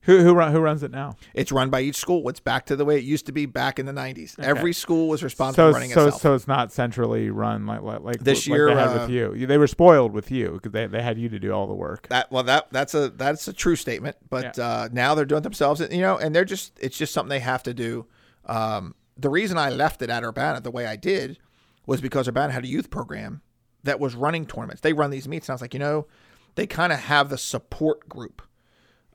[0.09, 1.17] Who who run, who runs it now?
[1.35, 2.27] It's run by each school.
[2.31, 4.39] It's back to the way it used to be back in the '90s.
[4.39, 6.23] Every school was responsible So for running so itself.
[6.23, 9.11] so it's not centrally run like like, like This like year, they had uh, with
[9.11, 9.47] you.
[9.47, 12.09] They were spoiled with you because they, they had you to do all the work.
[12.09, 14.17] That well, that that's a that's a true statement.
[14.31, 14.65] But Yeah.
[14.67, 17.41] uh, now they're doing it themselves, you know, and they're just it's just something they
[17.41, 18.07] have to do.
[18.47, 21.39] Um, the reason I left it at Urbana the way I did
[21.85, 23.43] was because Urbana had a youth program
[23.85, 24.81] that was running tournaments.
[24.81, 26.07] They run these meets, and I was like, you know,
[26.55, 28.41] they kind of have the support group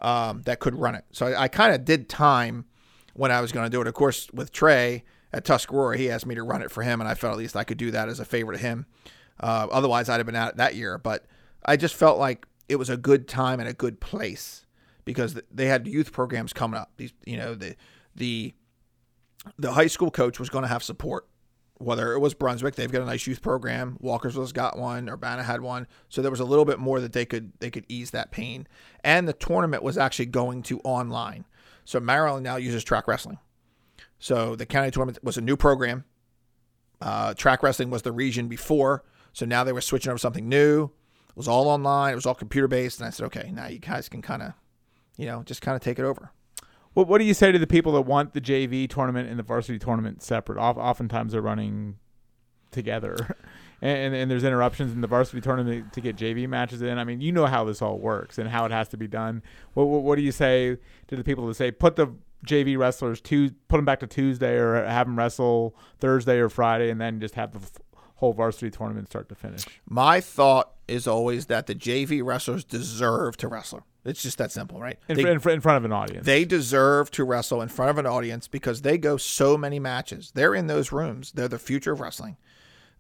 [0.04, 1.06] um, that could run it.
[1.12, 2.66] So I, I kind of did time
[3.14, 3.88] when I was going to do it.
[3.88, 7.08] Of course, with Trey at Tuscarora, he asked me to run it for him, and
[7.08, 8.86] I felt at least I could do that as a favor to him.
[9.40, 10.98] Uh, otherwise, I'd have been out that year.
[10.98, 11.26] But
[11.66, 14.66] I just felt like it was a good time and a good place
[15.06, 16.92] because they had youth programs coming up.
[16.98, 17.76] These, you know, the
[18.16, 18.54] the
[19.58, 21.28] the high school coach was going to have support.
[21.84, 23.98] Whether it was Brunswick, they've got a nice youth program.
[24.02, 25.10] Walkersville's got one.
[25.10, 27.86] Urbana had one, so there was a little bit more that they could they could
[27.90, 28.68] ease that pain.
[29.04, 31.46] And the tournament was actually going to online.
[31.86, 33.40] So Maryland now uses track wrestling.
[34.20, 36.06] So the county tournament was a new program.
[37.02, 39.04] Uh, track wrestling was the region before,
[39.34, 40.86] so now they were switching over something new.
[40.86, 42.14] It was all online.
[42.14, 44.54] It was all computer based, and I said, okay, now you guys can kind of,
[45.18, 46.32] you know, just kind of take it over.
[46.94, 49.44] What what do you say to the people that want the JV tournament and the
[49.44, 50.58] varsity tournament separate?
[50.58, 51.98] Oft, oftentimes they're running
[52.72, 53.36] together,
[53.82, 56.98] and, and there's interruptions in the varsity tournament to get JV matches in.
[56.98, 59.42] I mean, you know how this all works and how it has to be done.
[59.74, 60.78] What what, what do you say
[61.08, 62.14] to the people that say put the
[62.46, 66.90] JV wrestlers to put them back to Tuesday or have them wrestle Thursday or Friday,
[66.90, 67.60] and then just have the
[68.16, 69.66] whole varsity tournament start to finish.
[69.90, 73.86] My thought is always that the JV wrestlers deserve to wrestle.
[74.06, 75.00] It's just that simple, right?
[75.08, 76.26] In, They- in, in front of an audience.
[76.26, 80.32] They deserve to wrestle in front of an audience because they go so many matches.
[80.36, 81.32] They're in those rooms.
[81.32, 82.38] They're the future of wrestling.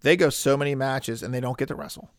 [0.01, 2.09] They go so many matches and they don't get to wrestle.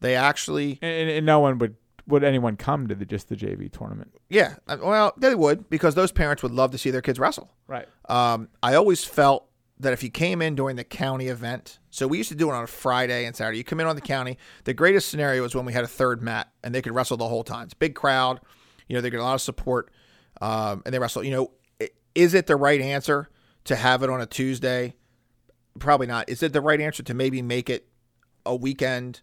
[0.00, 1.76] They actually, and, and no one would
[2.08, 4.14] would anyone come to the just the JV tournament.
[4.28, 7.50] yeah, uh, well, they would because those parents would love to see their kids wrestle.
[7.66, 7.88] Right.
[8.08, 9.48] Um, I always felt
[9.78, 12.54] that if you came in during the county event, so we used to do it
[12.54, 13.58] on a Friday and Saturday.
[13.58, 14.38] You come in on the county.
[14.64, 17.28] The greatest scenario was when we had a third mat and they could wrestle the
[17.28, 17.64] whole time.
[17.64, 18.40] It's big crowd.
[18.88, 19.90] You know, they get a lot of support,
[20.40, 21.24] um, and they wrestle.
[21.24, 23.28] You know, is it the right answer
[23.64, 24.94] to have it on a Tuesday?
[25.78, 26.28] Probably not.
[26.28, 27.88] Is it the right answer to maybe make it
[28.46, 29.20] a weekend?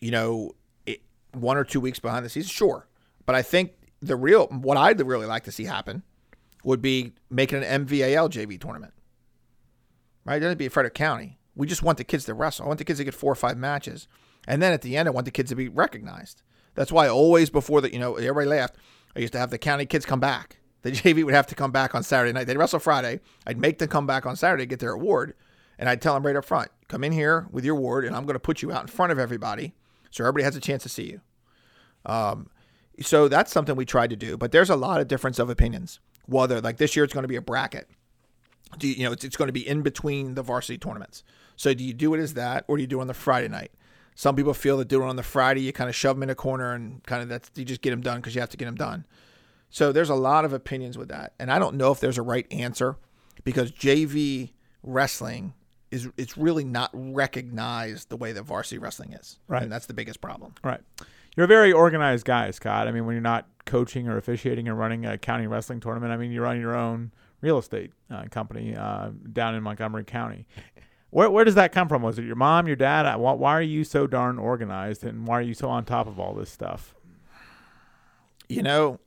[0.00, 0.52] You know,
[0.86, 1.02] it,
[1.32, 2.50] one or two weeks behind the season.
[2.50, 2.88] Sure,
[3.24, 3.72] but I think
[4.02, 6.02] the real what I'd really like to see happen
[6.64, 8.92] would be making an MVAL JV tournament.
[10.30, 10.38] Right?
[10.38, 11.40] Doesn't be Frederick County.
[11.56, 12.64] We just want the kids to wrestle.
[12.64, 14.06] I want the kids to get four or five matches.
[14.46, 16.42] And then at the end, I want the kids to be recognized.
[16.76, 18.76] That's why always before that, you know, everybody laughed.
[19.16, 20.60] I used to have the county kids come back.
[20.82, 22.46] The JV would have to come back on Saturday night.
[22.46, 23.18] They'd wrestle Friday.
[23.44, 25.34] I'd make them come back on Saturday get their award.
[25.80, 28.22] And I'd tell them right up front, come in here with your award, and I'm
[28.22, 29.74] going to put you out in front of everybody
[30.12, 31.20] so everybody has a chance to see you.
[32.06, 32.50] Um,
[33.00, 34.36] so that's something we tried to do.
[34.36, 35.98] But there's a lot of difference of opinions.
[36.26, 37.88] Whether like this year it's going to be a bracket.
[38.78, 41.24] Do you, you know it's, it's going to be in between the varsity tournaments.
[41.56, 43.48] So do you do it as that, or do you do it on the Friday
[43.48, 43.72] night?
[44.14, 46.30] Some people feel that doing it on the Friday, you kind of shove them in
[46.30, 48.56] a corner and kind of that's you just get them done because you have to
[48.56, 49.06] get them done.
[49.70, 52.22] So there's a lot of opinions with that, and I don't know if there's a
[52.22, 52.96] right answer
[53.44, 54.50] because JV
[54.82, 55.54] wrestling
[55.90, 59.62] is it's really not recognized the way that varsity wrestling is, Right.
[59.62, 60.54] And that's the biggest problem.
[60.62, 60.80] Right.
[61.36, 62.88] You're a very organized guy, Scott.
[62.88, 66.16] I mean, when you're not coaching or officiating or running a county wrestling tournament, I
[66.16, 70.46] mean, you run your own real estate uh, company uh, down in Montgomery County.
[71.10, 72.02] Where, where does that come from?
[72.02, 73.04] Was it your mom, your dad?
[73.06, 76.06] Uh, Why, why are you so darn organized and why are you so on top
[76.06, 76.94] of all this stuff?
[78.48, 78.98] you know,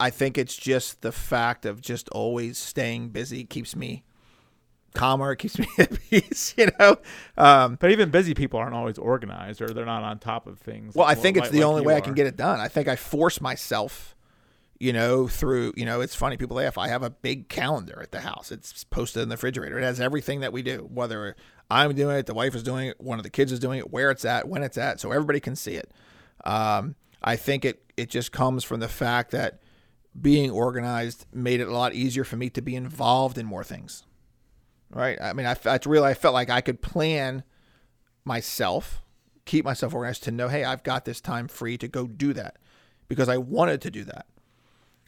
[0.00, 4.02] I think it's just the fact of just always staying busy keeps me
[4.94, 6.96] calmer, keeps me at peace, you know.
[7.36, 10.94] Um, But even busy people aren't always organized or they're not on top of things.
[10.94, 12.60] well, I like- think it's the like only way I can get it done.
[12.60, 14.13] I think I force myself,
[14.84, 16.36] you know, through, you know, it's funny.
[16.36, 16.76] People laugh.
[16.76, 18.52] I have a big calendar at the house.
[18.52, 19.78] It's posted in the refrigerator.
[19.78, 21.36] It has everything that we do, whether
[21.70, 23.90] I'm doing it, the wife is doing it, one of the kids is doing it,
[23.90, 25.90] where it's at, when it's at, so everybody can see it.
[26.44, 29.62] Um, I think it, it just comes from the fact that
[30.20, 34.04] being organized made it a lot easier for me to be involved in more things.
[34.90, 35.18] Right.
[35.18, 37.42] I mean, I, I really I felt like I could plan
[38.22, 39.02] myself,
[39.46, 42.58] keep myself organized to know, hey, I've got this time free to go do that
[43.08, 44.26] because I wanted to do that.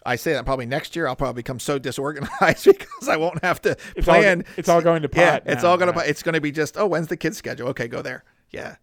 [0.07, 3.61] I say that probably next year I'll probably become so disorganized because I won't have
[3.62, 4.44] to It's all- plan.
[4.57, 5.38] it's all going to yeah.
[5.38, 6.04] pot It's all going right.
[6.04, 6.11] to.
[6.11, 7.68] It's going to be just oh, when's the kids' schedule?
[7.68, 8.24] Okay, go there.
[8.50, 8.76] Yeah.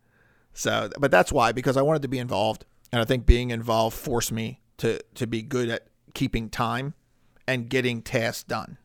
[0.54, 3.98] So, but that's why because I wanted to be involved, and I think being involved
[3.98, 6.94] forced me to to be good at keeping time
[7.48, 8.78] and getting tasks done.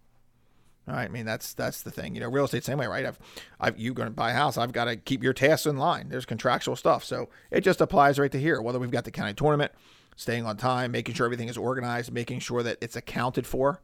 [0.89, 1.05] All right.
[1.05, 2.15] I mean, that's that's the thing.
[2.15, 3.05] You know, real estate same way, right?
[3.05, 3.19] I've,
[3.61, 4.57] I've you going to buy a house.
[4.57, 6.09] I've got to keep your tasks in line.
[6.09, 8.63] There's contractual stuff, so it just applies right to here.
[8.63, 9.73] Whether we've got the county tournament,
[10.19, 13.81] staying on time, making sure everything is organized, making sure that it's accounted for.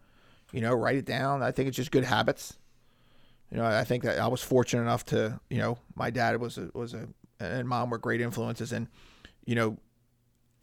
[0.53, 1.43] You know, write it down.
[1.43, 2.59] I think it's just good habits.
[3.51, 6.59] You know, I think that I was fortunate enough to, you know, my dad was
[6.59, 7.07] a, was a
[7.39, 8.89] and mom were great influences in,
[9.47, 9.79] you know,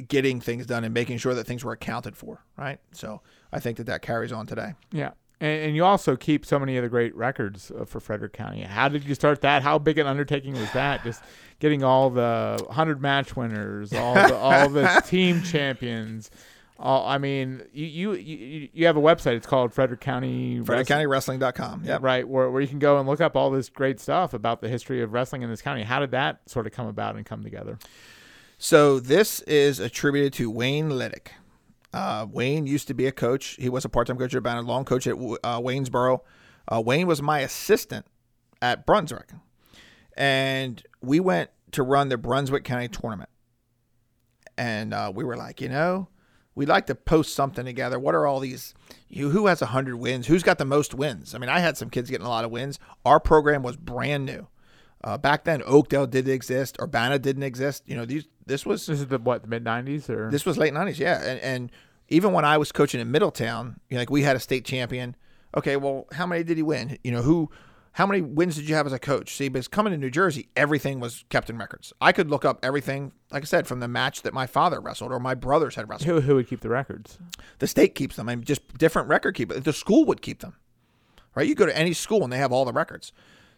[0.08, 2.44] getting things done and making sure that things were accounted for.
[2.58, 2.80] Right.
[2.92, 4.74] So I think that that carries on today.
[4.92, 5.12] Yeah.
[5.42, 8.62] And, and you also keep so many of the great records uh, for Frederick County.
[8.62, 9.64] How did you start that?
[9.64, 11.04] How big an undertaking was that?
[11.04, 11.22] Just
[11.60, 16.30] getting all the hundred match winners, all the all the team champions.
[16.80, 19.36] All, I mean, you, you you you have a website.
[19.36, 20.60] It's called Frederick County.
[20.60, 21.84] Wrestling- FrederickCountyWrestling.com.
[21.86, 22.02] Yep.
[22.04, 24.70] Right, where, where you can go and look up all this great stuff about the
[24.70, 25.84] history of wrestling in this county.
[25.84, 27.78] How did that sort of come about and come together?
[28.58, 31.30] So this is attributed to Wayne Liddick.
[31.94, 33.58] Uh, Wayne used to be a coach.
[33.60, 36.22] He was a part-time coach at Banner, long coach at uh, Waynesboro.
[36.68, 38.06] Uh, Wayne was my assistant
[38.62, 39.30] at Brunswick,
[40.16, 43.30] and we went to run the Brunswick County tournament.
[44.58, 46.08] And uh, we were like, you know,
[46.54, 48.00] we'd like to post something together.
[48.00, 48.74] What are all these?
[49.10, 50.28] You, who has hundred wins?
[50.28, 51.34] Who's got the most wins?
[51.34, 52.78] I mean, I had some kids getting a lot of wins.
[53.06, 54.48] Our program was brand new.
[55.04, 56.78] Uh, back then, Oakdale didn't exist.
[56.80, 57.84] Urbana didn't exist.
[57.88, 60.58] You know, these this was This is the what the mid '90s or this was
[60.58, 61.22] late nineties, yeah.
[61.22, 61.72] And and
[62.10, 65.16] even when I was coaching in Middletown, you know, like we had a state champion.
[65.56, 66.98] Okay, well, how many did he win?
[67.04, 67.50] You know, who
[67.94, 69.36] how many wins did you have as a coach?
[69.36, 71.92] See, because coming to New Jersey, everything was kept in records.
[72.00, 75.12] I could look up everything, like I said, from the match that my father wrestled
[75.12, 76.08] or my brothers had wrestled.
[76.08, 77.18] who who would keep the records?
[77.60, 78.30] The state keeps them.
[78.30, 79.64] I mean, just different record keepers.
[79.64, 80.56] The school would keep them,
[81.36, 81.48] right?
[81.48, 83.12] You go to any school and they have all the records.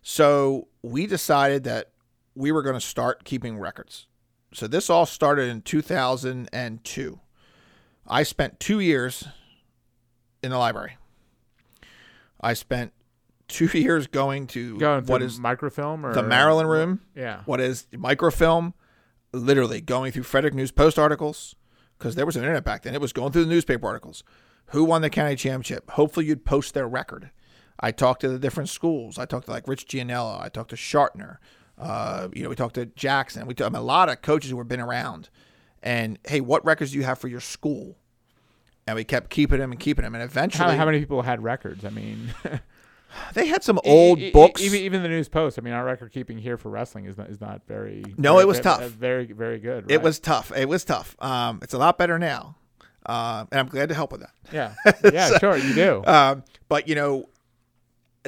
[0.03, 1.91] So we decided that
[2.35, 4.07] we were going to start keeping records.
[4.53, 7.19] So this all started in 2002.
[8.05, 9.23] I spent two years
[10.43, 10.97] in the library.
[12.41, 12.91] I spent
[13.47, 17.41] two years going to Going what is microfilm or the Maryland room, Yeah.
[17.45, 18.73] what is microfilm,
[19.31, 21.55] literally going through Frederick News Post articles
[21.97, 22.93] because there was an internet back then.
[22.93, 24.23] It was going through the newspaper articles.
[24.67, 25.89] Who won the county championship?
[25.91, 27.31] Hopefully, you'd post their record.
[27.79, 29.17] I talked to the different schools.
[29.17, 30.39] I talked to like Rich Gianello.
[30.41, 31.39] I talked to Shartner.
[31.77, 33.45] Uh, you know, we talked to Jackson.
[33.47, 35.29] We talked I mean, a lot of coaches who have been around.
[35.81, 37.97] And hey, what records do you have for your school?
[38.87, 40.13] And we kept keeping them and keeping them.
[40.15, 41.83] And eventually, how many people had records?
[41.85, 42.33] I mean,
[43.33, 44.61] they had some old e- books.
[44.61, 45.57] Even even the News Post.
[45.57, 48.01] I mean, our record keeping here for wrestling is not is not very.
[48.01, 48.19] Good.
[48.19, 48.81] No, very- it was ve- tough.
[48.81, 49.89] uh, Very very good.
[49.91, 50.51] It was tough.
[50.55, 51.15] It was tough.
[51.19, 52.55] Um, it's a lot better now,
[53.05, 54.33] uh, and I'm glad to help with that.
[54.51, 54.73] Yeah.
[55.13, 55.37] Yeah.
[55.39, 55.57] sure.
[55.57, 56.03] You do.
[56.05, 57.29] Um, but you know,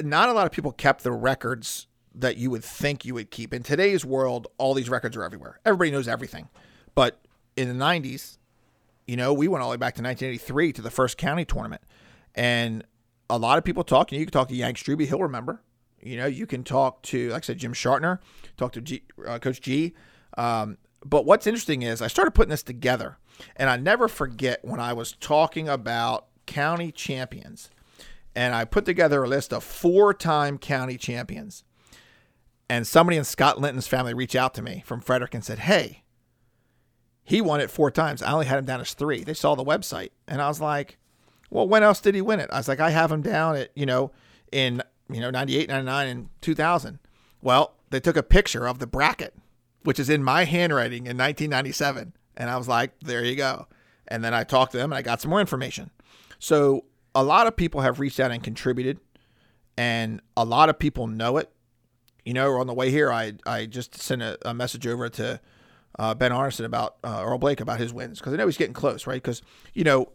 [0.02, 3.52] not a lot of people kept the records that you would think you would keep.
[3.52, 5.60] In today's world, all these records are everywhere.
[5.64, 6.48] Everybody knows everything.
[6.94, 7.20] But
[7.56, 8.38] in the '90s,
[9.06, 11.82] you know, we went all the way back to 1983 to the first county tournament,
[12.34, 12.84] and
[13.28, 14.12] a lot of people talk.
[14.12, 15.62] You, you can talk to Yank Struby; he'll remember.
[16.02, 18.20] You know, you can talk to, like I said, Jim Shartner,
[18.56, 19.94] talk to G, uh, Coach G.
[20.38, 23.18] Um, but what's interesting is I started putting this together,
[23.56, 27.70] and I never forget when I was talking about county champions,
[28.36, 31.64] and I put together a list of four-time county champions,
[32.68, 36.04] and somebody in Scott Linton's family reached out to me from Frederick and said, "Hey,
[37.24, 38.22] he won it four times.
[38.22, 39.24] I only had him down as three.
[39.24, 40.98] They saw the website, and I was like."
[41.50, 42.50] Well, when else did he win it?
[42.52, 44.10] I was like, I have him down at, you know,
[44.50, 46.98] in, you know, 98, 99, and 2000.
[47.40, 49.34] Well, they took a picture of the bracket,
[49.84, 52.14] which is in my handwriting in 1997.
[52.36, 53.68] And I was like, there you go.
[54.08, 55.90] And then I talked to them and I got some more information.
[56.38, 56.84] So
[57.16, 59.00] a lot of people have reached out and contributed,
[59.76, 61.50] and a lot of people know it.
[62.26, 65.40] You know, on the way here, I, I just sent a, a message over to
[65.98, 68.74] uh, Ben Arneson about uh, Earl Blake about his wins because I know he's getting
[68.74, 69.22] close, right?
[69.22, 69.40] Because,
[69.72, 70.12] you know,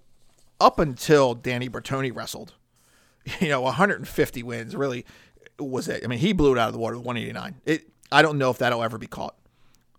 [0.60, 2.54] up until Danny Bertoni wrestled,
[3.40, 5.06] you know, 150 wins really
[5.58, 6.04] was it.
[6.04, 7.62] I mean, he blew it out of the water with 189.
[7.66, 7.90] It.
[8.12, 9.36] I don't know if that'll ever be caught.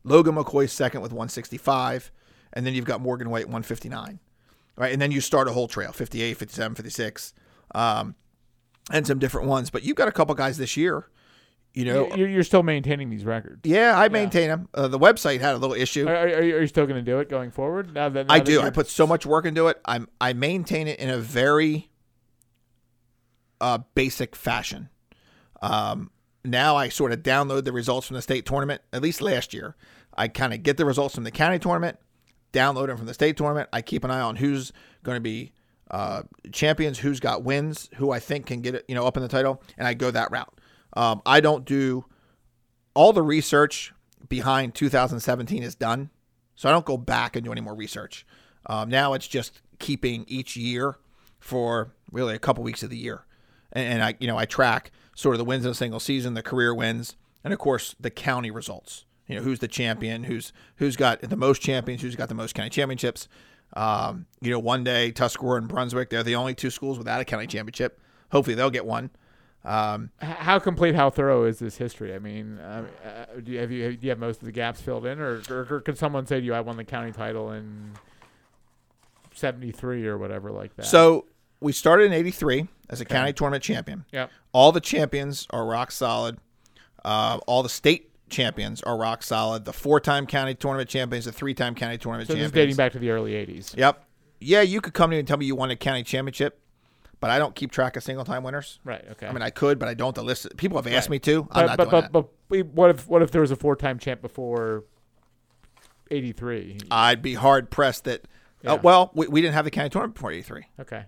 [0.05, 2.13] Logan McCoy second with 165,
[2.53, 4.21] and then you've got Morgan White 159,
[4.77, 4.93] right?
[4.93, 7.35] And then you start a whole trail 58, 57, 56,
[7.75, 8.14] um,
[8.91, 9.70] and some different ones.
[9.70, 11.09] But you've got a couple guys this year,
[11.75, 12.14] you know.
[12.16, 13.61] You're, you're still maintaining these records.
[13.64, 14.68] yeah, I maintain them.
[14.75, 16.07] Uh, the website had a little issue.
[16.09, 17.95] Are, are, you are you still going to do it going forward?
[17.95, 18.53] Now that now I that do.
[18.53, 19.81] you're- I put so much work into it.
[19.85, 21.91] I'm I maintain it in a very
[23.61, 24.89] uh, basic fashion.
[25.61, 26.11] Um,
[26.45, 28.83] now I sort of download the results from the state tournament.
[28.93, 29.77] At least last year,
[30.16, 31.99] I kind of get the results from the county tournament,
[32.53, 33.69] download them from the state tournament.
[33.73, 34.73] I keep an eye on who's
[35.03, 35.53] going to be
[35.91, 36.23] uh,
[36.53, 39.29] champions, who's got wins, who I think can get it, you know, up in the
[39.29, 40.53] title, and I go that route.
[40.95, 42.05] Um, I don't do
[42.95, 43.93] all the research
[44.29, 46.11] behind 2017 is done,
[46.55, 48.27] so I don't go back and do any more research.
[48.67, 50.97] Um, now it's just keeping each year
[51.39, 53.25] for really a couple weeks of the year,
[53.73, 56.35] and, and I, you know, I track sort of the wins in a single season,
[56.35, 59.05] the career wins, and of course the county results.
[59.33, 62.55] You know, who's the champion, who's who's got the most champions, who's got the most
[62.55, 63.28] county championships.
[63.74, 67.24] Um, you know, one day Tuscarora and Brunswick, they're the only two schools without a
[67.24, 67.99] county championship.
[68.30, 69.09] Hopefully they'll get one.
[69.64, 72.14] Um, How complete, how thorough is this history?
[72.14, 74.83] I mean, uh, uh, do you have you do you have most of the gaps
[74.83, 77.53] filled in, or, or, or could someone say to you, "I won the county title
[77.53, 77.93] in
[79.35, 80.85] '73 or whatever like that"?
[80.85, 81.26] So
[81.61, 84.05] we started in '83 as a county tournament champion.
[84.12, 84.30] Yep.
[84.53, 86.39] All the champions are rock solid.
[87.05, 89.64] Uh, all the state champions are rock solid.
[89.64, 92.53] The four-time county tournament champions, the three-time county tournament so this champions.
[92.53, 93.76] is dating back to the early '80s.
[93.76, 94.05] Yep.
[94.41, 96.59] Yeah, you could come to me and tell me you won a county championship,
[97.20, 98.80] but I don't keep track of single-time winners.
[98.83, 99.05] Right.
[99.12, 99.28] Okay.
[99.28, 100.14] I mean, I could, but I don't.
[100.16, 100.57] The list.
[100.57, 101.11] People have asked Right.
[101.12, 101.47] me to.
[101.53, 102.28] I'm but not but doing but, that.
[102.49, 104.85] but what if what if there was a four-time champ before
[106.11, 106.78] '83?
[106.91, 108.26] I'd be hard pressed that.
[108.62, 108.74] Yeah.
[108.74, 110.64] Uh, well, we, we didn't have the county tournament before '83.
[110.80, 111.05] okay.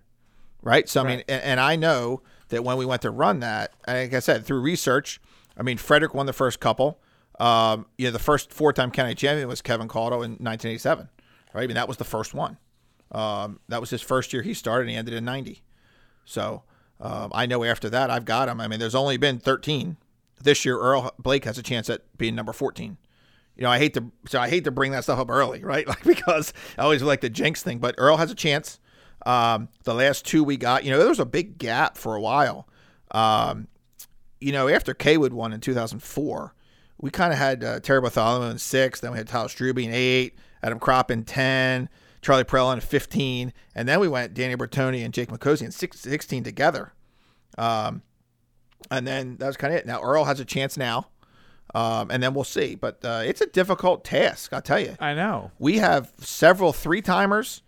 [0.63, 0.89] right?
[0.89, 4.13] So I mean, and, and I know that when we went to run that, like
[4.15, 5.21] I said, through research,
[5.57, 6.99] I mean, Frederick won the first couple.
[7.41, 11.09] Um, you know, the first four-time county champion was Kevin Caldwell in 1987,
[11.53, 11.63] right?
[11.63, 12.59] I mean, that was the first one.
[13.11, 15.63] Um, that was his first year he started, and he ended in 90.
[16.25, 16.63] So
[17.01, 18.61] um, I know after that, I've got him.
[18.61, 19.97] I mean, there's only been 13
[20.41, 20.79] this year.
[20.79, 22.97] Earl Blake has a chance at being number 14.
[23.57, 25.87] You know, I hate to so I hate to bring that stuff up early, right?
[25.87, 28.81] Like because I always like the jinx thing, but Earl has a chance.
[29.27, 32.21] Um, the last two we got, you know, there was a big gap for a
[32.21, 32.69] while.
[33.13, 33.69] Um,
[34.41, 36.55] you know, after Kaywood won in 2004,
[37.05, 39.91] we kind of had uh, Terry Bartholomew in six, then we had Tyler Struby in
[39.93, 41.91] eight, Adam Kropp in 10,
[42.23, 46.01] Charlie Prell in 15, and then we went Danny Bertoni and Jake McCosey in six,
[46.01, 46.95] 16 together.
[47.59, 48.01] Um,
[48.91, 49.87] and then that's kind of it.
[49.87, 51.09] Now Earl has a chance now,
[51.75, 52.75] um, and then we'll see.
[52.75, 54.97] But uh, it's a difficult task, I'll tell you.
[54.99, 55.51] I know.
[55.59, 57.61] We have several three timers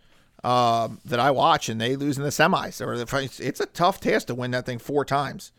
[0.43, 2.83] um, that I watch, and they lose in the semis.
[2.83, 5.51] Or it's, it's a tough task to win that thing four times.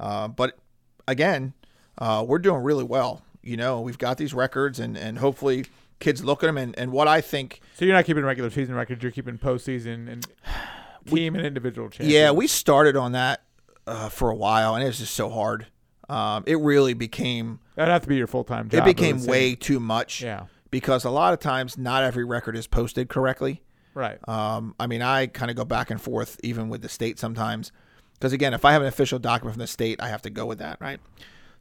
[0.00, 0.58] Uh, but
[1.06, 1.54] again,
[1.98, 3.22] uh, we're doing really well.
[3.42, 5.66] You know, we've got these records, and and hopefully
[5.98, 6.58] kids look at them.
[6.58, 9.02] And, and what I think, So you're not keeping regular season records.
[9.02, 10.26] You're keeping postseason and
[11.06, 12.12] team and individual champions.
[12.12, 13.42] yeah, we started on that
[13.86, 15.66] uh, for a while, and it was just so hard.
[16.08, 18.82] Um, it really became That'd have to be your full time job.
[18.82, 20.22] it became way too much.
[20.22, 20.46] Yeah.
[20.70, 23.62] Because a lot of times, not every record is posted correctly.
[23.94, 24.18] Right.
[24.26, 27.72] Um, I mean, I kind of go back and forth even with the state sometimes.
[28.14, 30.46] Because again, if I have an official document from the state, I have to go
[30.46, 30.98] with that, right?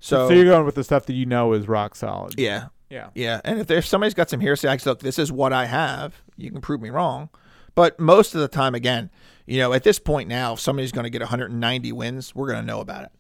[0.02, 2.34] So, So, you're going with the stuff that you know is rock solid.
[2.38, 3.10] yeah, Yeah.
[3.16, 3.40] yeah.
[3.46, 6.22] And if there's somebody's got some hearsay, I say, look, this is what I have.
[6.36, 7.30] You can prove me wrong.
[7.76, 9.10] But most of the time, again,
[9.46, 12.60] you know, at this point now, if somebody's going to get 190 wins, we're going
[12.60, 13.12] to know about it,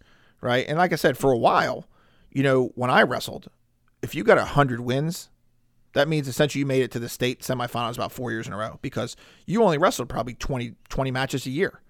[0.42, 0.66] right?
[0.68, 1.88] And like I said, for a while,
[2.32, 3.48] you know, when I wrestled,
[4.02, 5.30] if you got 100 wins,
[5.94, 8.58] that means essentially you made it to the state semifinals about four years in a
[8.58, 9.16] row because
[9.46, 11.82] you only wrestled probably 20, 20 matches a year.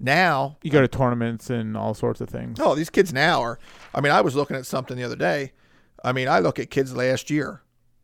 [0.00, 2.58] Now, You go to tournaments and all sorts of things.
[2.58, 3.58] Oh, these kids now are.
[3.94, 5.52] I mean, I was looking at something the other day.
[6.02, 7.62] I mean, I look at kids last year.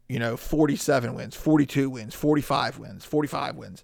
[0.08, 3.82] You know, forty-seven wins, forty-two wins, forty-five wins, forty-five wins.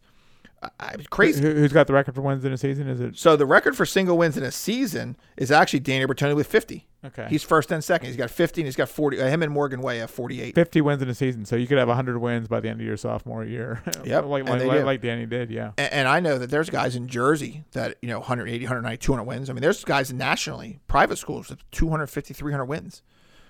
[0.63, 1.43] I, I was crazy.
[1.43, 2.87] Who, who's got the record for wins in a season?
[2.89, 6.37] Is it So the record for single wins in a season is actually Danny Bertoni
[6.37, 6.87] with fifty.
[7.05, 7.27] Okay?
[7.29, 8.09] He's first and second.
[8.09, 8.65] He's got 15.
[8.65, 9.21] he's got forty.
[9.21, 10.55] Uh, him and Morgan Way have forty-eight.
[10.55, 12.87] 50 wins in a season, so you could have 100 wins by the end of
[12.87, 13.83] your sophomore year.
[14.05, 15.51] Yep, like like, like, like Danny did.
[15.51, 15.73] Yeah.
[15.79, 19.25] And, and I know that there's guys in Jersey that, you know, 180, 190, 200
[19.25, 19.49] wins.
[19.49, 23.03] I mean, there's guys nationally, private schools with 250, 300 wins.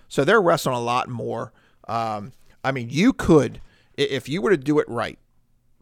[0.09, 1.53] So they're wrestling a lot more.
[1.89, 2.33] Um,
[2.63, 3.61] I mean, you could,
[3.97, 5.19] if you were to do it right,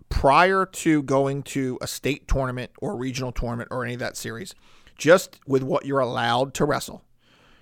[0.08, 4.54] prior to going to a state tournament or regional tournament or any of that series,
[4.96, 7.02] just with what you're allowed to wrestle,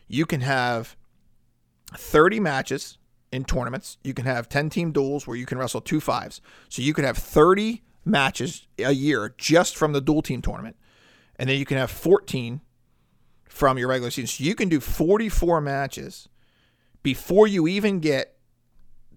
[0.08, 0.96] you can have
[1.96, 2.98] 30 matches
[3.30, 3.98] in tournaments.
[4.02, 6.40] You can have 10 team duels where you can wrestle two fives.
[6.68, 10.76] So you could have 30 matches a year just from the dual team tournament.
[11.36, 12.60] And then you can have 14
[13.48, 14.26] from your regular season.
[14.26, 16.28] So you can do 44 matches
[17.02, 18.36] before you even get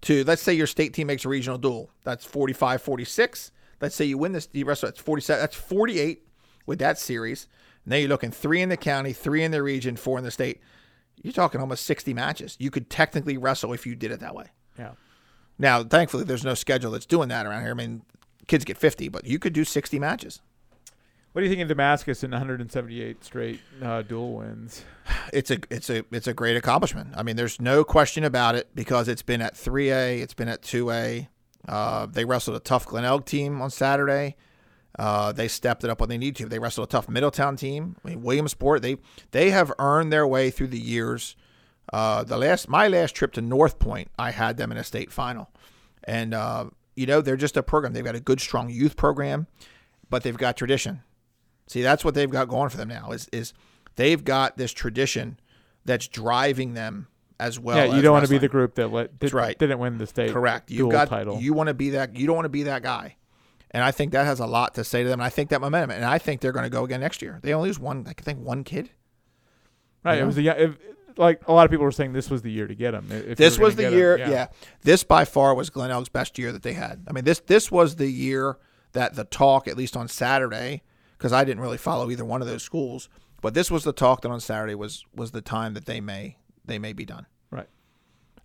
[0.02, 1.90] to, let's say your state team makes a regional duel.
[2.04, 3.52] That's 45 46.
[3.80, 5.40] Let's say you win this, you wrestle, that's 47.
[5.40, 6.26] That's 48
[6.66, 7.48] with that series.
[7.84, 10.60] Now you're looking three in the county, three in the region, four in the state.
[11.22, 12.56] You're talking almost 60 matches.
[12.58, 14.46] You could technically wrestle if you did it that way.
[14.78, 14.92] Yeah.
[15.58, 17.70] Now, thankfully, there's no schedule that's doing that around here.
[17.70, 18.02] I mean,
[18.48, 20.40] kids get 50, but you could do 60 matches.
[21.32, 24.84] What do you think of Damascus in 178 straight uh, dual wins?
[25.32, 27.10] It's a it's a it's a great accomplishment.
[27.14, 30.62] I mean, there's no question about it because it's been at 3A, it's been at
[30.62, 31.28] 2A.
[31.66, 34.36] Uh, they wrestled a tough Glenelg team on Saturday.
[34.98, 36.46] Uh, they stepped it up when they need to.
[36.46, 37.96] They wrestled a tough Middletown team.
[38.04, 38.82] I mean, Williamsport.
[38.82, 38.96] They
[39.30, 41.34] they have earned their way through the years.
[41.92, 45.10] Uh, the last my last trip to North Point, I had them in a state
[45.10, 45.50] final,
[46.04, 47.94] and uh, you know they're just a program.
[47.94, 49.46] They've got a good, strong youth program,
[50.10, 51.02] but they've got tradition.
[51.66, 53.12] See, that's what they've got going for them now.
[53.12, 53.54] Is is
[53.96, 55.40] they've got this tradition
[55.84, 57.08] that's driving them
[57.40, 57.76] as well.
[57.76, 59.58] yeah, you don't want to be the group that let, did, right.
[59.58, 60.70] didn't win the state Correct.
[60.70, 61.40] You've got title.
[61.40, 62.14] you want to be that.
[62.16, 63.16] You don't want to be that guy.
[63.72, 65.20] And I think that has a lot to say to them.
[65.20, 65.90] And I think that momentum.
[65.90, 67.40] And I think they're going to go again next year.
[67.42, 68.06] They only lose one.
[68.06, 68.90] I think one kid.
[70.04, 70.16] right.
[70.16, 70.78] you It was a, young- if,
[71.16, 73.06] like a lot of people were saying this was the year to get him.
[73.10, 74.16] If this was the year.
[74.18, 74.46] him, Yeah.
[74.82, 77.04] This by far was Glenelg's best year that they had.
[77.08, 78.58] I mean, this this was the year
[78.92, 80.82] that the talk, at least on Saturday,
[81.16, 83.08] because I didn't really follow either one of those schools,
[83.40, 86.36] but this was the talk that on Saturday was was the time that they may
[86.64, 87.26] they may be done.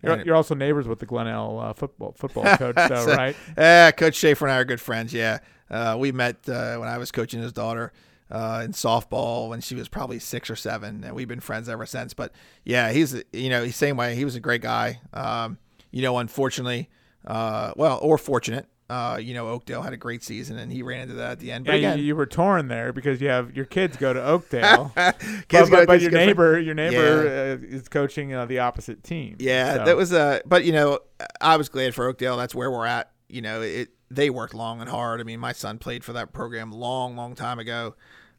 [0.02, 3.36] You're, you're also neighbors with the Glenelg uh, football football coach, though, So- right?
[3.56, 5.12] Eh, Coach Schaefer and I are good friends.
[5.12, 5.38] Yeah,
[5.70, 7.92] uh, we met uh, when I was coaching his daughter
[8.30, 11.84] uh, in softball when she was probably six or seven, and we've been friends ever
[11.86, 12.14] since.
[12.14, 12.32] But
[12.64, 14.14] yeah, he's you know he's same way.
[14.14, 15.00] He was a great guy.
[15.12, 15.58] Um,
[15.90, 16.88] you know, unfortunately,
[17.26, 18.66] uh, well, or fortunate.
[18.90, 21.52] Uh, you know, Oakdale had a great season, and he ran into that at the
[21.52, 21.66] end.
[21.66, 24.24] But Yeah, again, you, you were torn there because you have your kids go to
[24.24, 25.16] Oakdale, but,
[25.48, 29.36] but, go- but your neighbor, your neighbor uh, is coaching uh, the opposite team.
[29.40, 30.40] Yeah, So- that was a.
[30.46, 31.00] But you know,
[31.40, 32.38] I was glad for Oakdale.
[32.38, 33.10] That's where we're at.
[33.28, 35.20] You know, it they worked long and hard.
[35.20, 37.94] I mean, my son played for that program long, long time ago.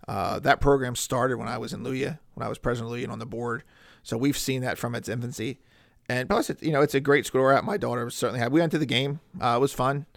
[0.08, 3.04] Uh, that program started when I was in Luya, when I was president of Luya
[3.04, 3.64] and on the board.
[4.02, 5.60] So we've seen that from its infancy.
[6.08, 7.64] And plus, it, you know, it's a great school we're at.
[7.64, 8.52] My daughter certainly had.
[8.52, 9.20] We went to the game.
[9.40, 10.08] Uh, it was fun.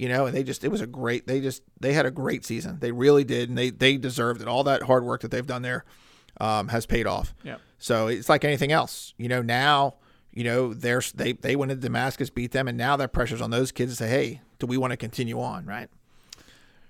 [0.00, 1.26] You know, and they just it was a great.
[1.26, 2.78] They just they had a great season.
[2.80, 4.48] They really did, and they they deserved it.
[4.48, 5.84] All that hard work that they've done there
[6.40, 7.34] um, has paid off.
[7.44, 7.56] Yeah.
[7.78, 9.12] So it's like anything else.
[9.18, 9.96] You know, now,
[10.32, 13.50] you know, they're, they they went into Damascus, beat them, and now that pressure's on
[13.50, 15.90] those kids to say, hey, do we want to continue on, right?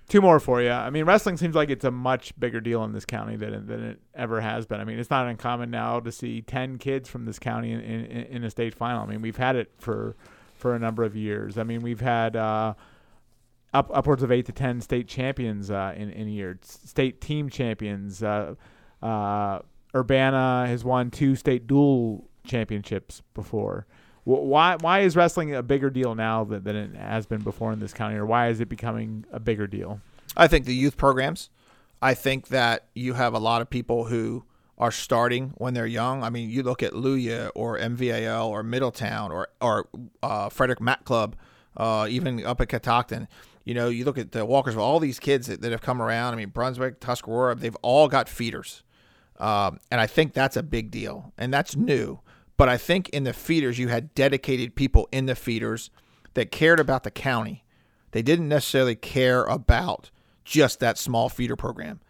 [0.09, 0.71] two more for you.
[0.71, 3.67] I mean, wrestling seems like it's a much bigger deal in this county than it,
[3.67, 4.81] than it ever has been.
[4.81, 8.27] I mean, it's not uncommon now to see ten kids from this county in, in,
[8.27, 9.03] in a state final.
[9.03, 10.17] I mean, we've had it for
[10.55, 11.57] for a number of years.
[11.57, 12.75] I mean, we've had uh,
[13.73, 17.49] up upwards of eight to ten state champions uh, in in a year, state team
[17.49, 18.23] champions.
[18.23, 18.55] Uh,
[19.03, 19.61] uh,
[19.95, 23.87] Urbana has won two state dual championships before.
[24.25, 27.81] Why why is wrestling a bigger deal now than, than it has been before in
[27.81, 30.01] this county, or why is it becoming a bigger deal?
[30.37, 31.51] I think the youth programs.
[32.03, 34.45] I think that you have a lot of people who
[34.79, 36.23] are starting when they're young.
[36.23, 39.89] I mean, you look at Luya or MVAL or Middletown or or
[40.23, 41.37] uh, Frederick Mat Club,
[41.77, 43.29] uh, even up at Catoctin.
[43.65, 44.79] You know, you look at the Walkersville.
[44.79, 46.33] All these kids that, that have come around.
[46.33, 47.55] I mean, Brunswick, Tuscarora.
[47.55, 48.83] They've all got feeders,
[49.39, 52.21] um, and I think that's a big deal, and that's new.
[52.57, 55.91] But I think in the feeders, you had dedicated people in the feeders
[56.35, 57.65] that cared about the county.
[58.13, 60.11] They didn't necessarily care about
[60.45, 62.01] just that small feeder program.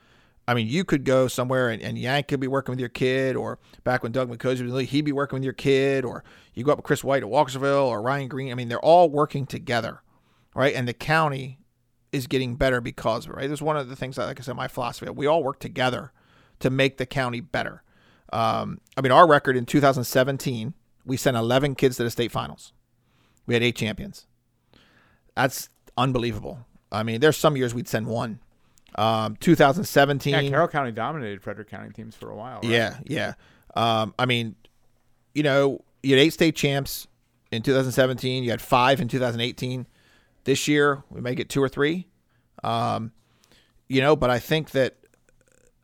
[0.49, 3.37] I mean, you could go somewhere and, and Yank could be working with your kid,
[3.37, 6.25] or back when Doug McCosey was he'd be working with your kid, or
[6.55, 8.51] you go up with Chris White at Walkersville or Ryan Green.
[8.51, 10.03] I mean, they're all working together,
[10.55, 10.75] right?
[10.75, 11.59] And the county
[12.13, 13.47] is getting better because of it, right?
[13.47, 16.13] There's one of the things, that, like I said, my philosophy, we all work together
[16.61, 17.83] to make the county better.
[18.33, 20.75] Um, I mean, our record in 2017,
[21.05, 22.73] we sent 11 kids to the state finals.
[23.47, 24.27] We had eight champions.
[25.35, 26.67] That's unbelievable.
[26.93, 28.41] I mean, there's some years we'd send one.
[28.97, 30.33] Um, 2017.
[30.33, 32.61] Yeah, Carroll County dominated Frederick County teams for a while.
[32.63, 32.71] Right?
[32.71, 33.35] Yeah, yeah.
[33.75, 34.57] Um, I mean,
[35.35, 37.07] you know, you had eight state champs
[37.53, 38.43] in 2017.
[38.43, 39.87] You had five in 2018.
[40.45, 42.09] This year, we may get two or three.
[42.62, 43.12] Um,
[43.88, 44.97] you know, but I think that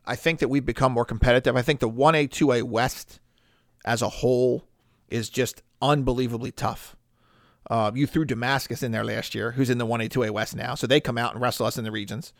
[0.05, 1.55] I think that we've become more competitive.
[1.57, 3.19] I think the 1A, 2A West
[3.83, 4.63] as a whole
[5.09, 6.95] is just unbelievably tough.
[7.69, 10.75] Uh, you threw Damascus in there last year, who's in the 1A, 2A West now.
[10.75, 12.31] So they come out and wrestle us in the regions.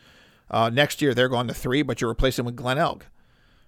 [0.49, 3.03] Uh, next year, they're going to three, but you're replacing with Glenelg,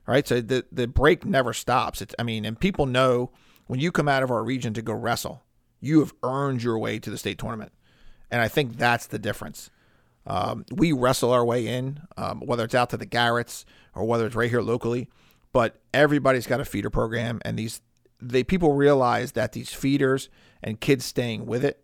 [0.07, 0.25] right?
[0.25, 2.01] So the, the break never stops.
[2.01, 3.31] It's, I mean, and people know
[3.67, 5.43] when you come out of our region to go wrestle,
[5.81, 7.73] you have earned your way to the state tournament.
[8.31, 9.69] And I think that's the difference.
[10.27, 13.65] Um, we wrestle our way in, um, whether it's out to the Garretts
[13.95, 15.09] or whether it's right here locally.
[15.51, 17.81] But everybody's got a feeder program, and these
[18.21, 20.29] they people realize that these feeders
[20.61, 21.83] and kids staying with it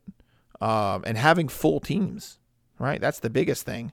[0.62, 2.40] um, and having full teams,
[2.78, 3.00] right?
[3.00, 3.92] That's the biggest thing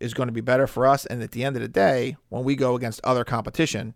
[0.00, 1.06] is going to be better for us.
[1.06, 3.94] And at the end of the day, when we go against other competition,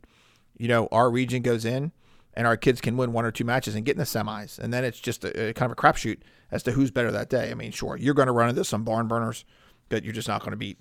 [0.56, 1.92] you know, our region goes in
[2.34, 4.58] and our kids can win one or two matches and get in the semis.
[4.58, 6.18] And then it's just a, a kind of a crapshoot
[6.50, 7.50] as to who's better that day.
[7.50, 9.44] I mean, sure, you're going to run into some barn burners
[9.88, 10.78] that you're just not going to beat.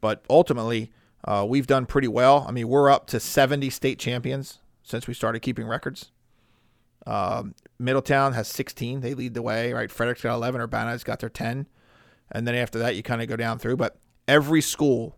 [0.00, 0.92] But ultimately,
[1.24, 2.44] uh, we've done pretty well.
[2.48, 6.10] I mean, we're up to 70 state champions since we started keeping records.
[7.06, 9.00] Um, Middletown has 16.
[9.00, 9.90] They lead the way, right?
[9.90, 10.60] Frederick's got 11.
[10.60, 11.66] Urbana's got their 10.
[12.32, 13.76] And then after that, you kind of go down through.
[13.76, 13.98] But
[14.28, 15.16] every school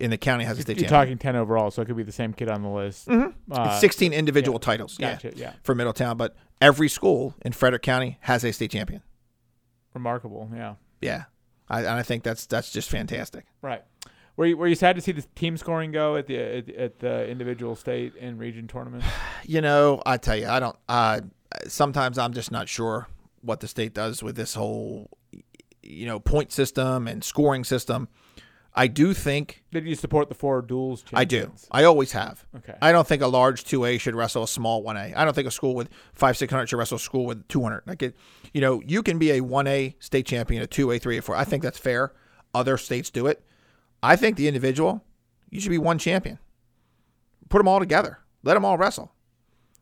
[0.00, 1.18] in the county has a state You're champion.
[1.18, 3.08] talking ten overall, so it could be the same kid on the list.
[3.08, 3.52] Mm-hmm.
[3.52, 4.64] Uh, it's 16 individual yeah.
[4.64, 4.98] titles.
[4.98, 5.28] Gotcha.
[5.34, 5.52] Yeah, Yeah.
[5.62, 6.16] for Middletown.
[6.16, 9.02] But every school in Frederick County has a state champion.
[9.94, 10.50] Remarkable.
[10.54, 10.74] Yeah.
[11.00, 11.24] Yeah.
[11.68, 13.44] I, and I think that's that's just fantastic.
[13.62, 13.82] Right.
[14.36, 16.98] Were you, were you sad to see the team scoring go at the at, at
[17.00, 19.06] the individual state and region tournaments?
[19.44, 20.76] You know, I tell you, I don't.
[20.90, 21.20] Uh,
[21.66, 23.06] sometimes I'm just not sure
[23.40, 25.08] what the state does with this whole,
[25.82, 28.08] you know, point system and scoring system.
[28.78, 31.04] I do think Did you support the four duels?
[31.12, 31.38] I do.
[31.40, 31.66] champions?
[31.70, 32.46] I always have.
[32.56, 32.74] Okay.
[32.80, 35.12] I don't think a large two A should wrestle a small one A.
[35.14, 37.62] I don't think a school with five six hundred should wrestle a school with two
[37.62, 37.82] hundred.
[37.86, 38.16] Like it,
[38.54, 41.22] you know, you can be a one A state champion, a two A, three A,
[41.22, 41.34] four.
[41.34, 42.12] I think that's fair.
[42.54, 43.44] Other states do it.
[44.02, 45.04] I think the individual,
[45.50, 46.38] you should be one champion.
[47.48, 48.20] Put them all together.
[48.44, 49.12] Let them all wrestle.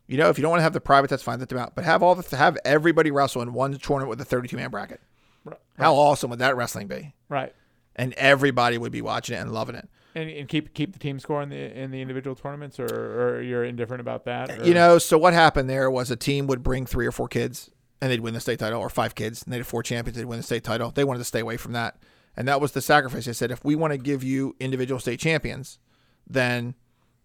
[0.07, 1.38] You know, if you don't want to have the private, that's fine.
[1.38, 1.74] Let them out.
[1.74, 5.00] But have all the have everybody wrestle in one tournament with a thirty-two man bracket.
[5.45, 5.58] Right.
[5.76, 7.14] How awesome would that wrestling be?
[7.29, 7.54] Right.
[7.98, 9.88] And everybody would be watching it and loving it.
[10.14, 13.42] And, and keep keep the team score in the in the individual tournaments, or, or
[13.42, 14.50] you're indifferent about that?
[14.60, 17.26] or- You know, so what happened there was a team would bring three or four
[17.28, 17.70] kids
[18.00, 20.24] and they'd win the state title, or five kids and they had four champions, they'd
[20.26, 20.90] win the state title.
[20.90, 21.96] They wanted to stay away from that.
[22.36, 23.24] And that was the sacrifice.
[23.24, 25.78] They said, if we want to give you individual state champions,
[26.26, 26.74] then,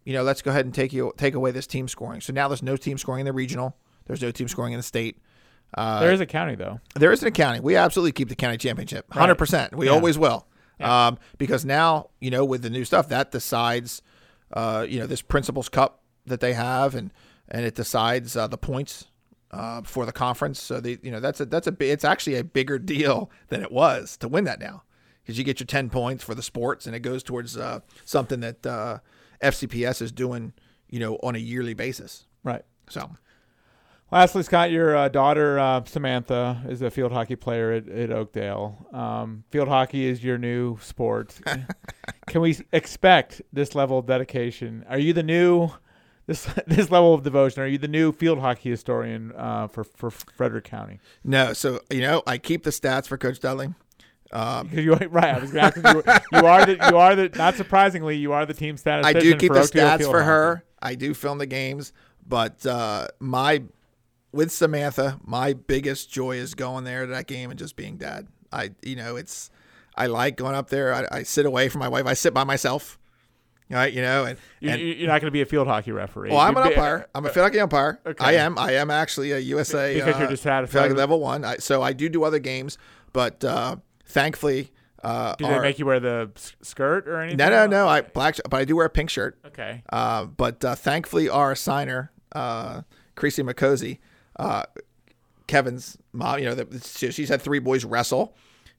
[0.05, 2.21] you know, let's go ahead and take you take away this team scoring.
[2.21, 3.75] So now there's no team scoring in the regional.
[4.05, 5.17] There's no team scoring in the state.
[5.73, 6.79] Uh, there is a county though.
[6.95, 7.59] there is an county.
[7.61, 9.19] We absolutely keep the county championship, Right.
[9.21, 9.75] hundred percent.
[9.75, 9.93] We Yeah.
[9.93, 10.45] always will,
[10.81, 11.07] Yeah.
[11.07, 14.01] um, because now you know with the new stuff that decides,
[14.53, 17.11] uh, you know, this Principals Cup that they have, and
[17.47, 19.05] and it decides uh, the points
[19.51, 20.61] uh, for the conference.
[20.61, 23.71] So they, you know, that's a that's a it's actually a bigger deal than it
[23.71, 24.83] was to win that now,
[25.21, 28.39] because you get your ten points for the sports, and it goes towards uh, something
[28.41, 28.99] that uh,
[29.41, 30.53] FCPS is doing,
[30.89, 32.25] you know, on a yearly basis.
[32.43, 32.63] Right.
[32.89, 33.09] So
[34.11, 38.85] Lastly, Scott, your uh, daughter uh, Samantha is a field hockey player at, at Oakdale.
[38.91, 41.39] Um, field hockey is your new sport.
[42.27, 44.85] Can we expect this level of dedication?
[44.89, 45.69] Are you the new
[46.27, 47.63] this this level of devotion?
[47.63, 50.99] Are you the new field hockey historian uh, for for Frederick County?
[51.23, 53.73] No, so you know I keep the stats for Coach Dudley.
[54.33, 56.39] Um, you right, I was going to ask you.
[56.39, 59.17] You are the you are the not surprisingly you are the team statistician.
[59.17, 60.27] I do keep the Oakdale stats field for hockey.
[60.27, 60.63] her.
[60.81, 61.93] I do film the games,
[62.27, 63.63] but uh, my
[64.31, 68.27] with Samantha, my biggest joy is going there to that game and just being dad.
[68.51, 69.49] I you know it's
[69.95, 70.93] I like going up there.
[70.93, 72.05] I, I sit away from my wife.
[72.05, 72.97] I sit by myself.
[73.69, 76.29] Right, you know, and, and you're not going to be a field hockey referee.
[76.31, 77.07] well, I'm an umpire.
[77.15, 78.01] I'm a field hockey umpire.
[78.05, 78.23] Okay.
[78.23, 78.57] I am.
[78.57, 81.45] I am actually a USA Because you're uh, dissatisfied field hockey level one.
[81.45, 82.77] I, so I do do other games,
[83.13, 86.31] but uh, thankfully, uh, Do they make you wear the
[86.61, 87.37] skirt or anything?
[87.37, 87.87] no, no, no.
[87.87, 89.39] I black, but I do wear a pink shirt.
[89.45, 89.83] Okay.
[89.89, 92.81] Uh, but uh, thankfully, our signer, uh,
[93.15, 93.99] Creasy McCosey,
[94.41, 94.63] uh,
[95.47, 98.35] Kevin's mom, you know, that she's had three boys wrestle.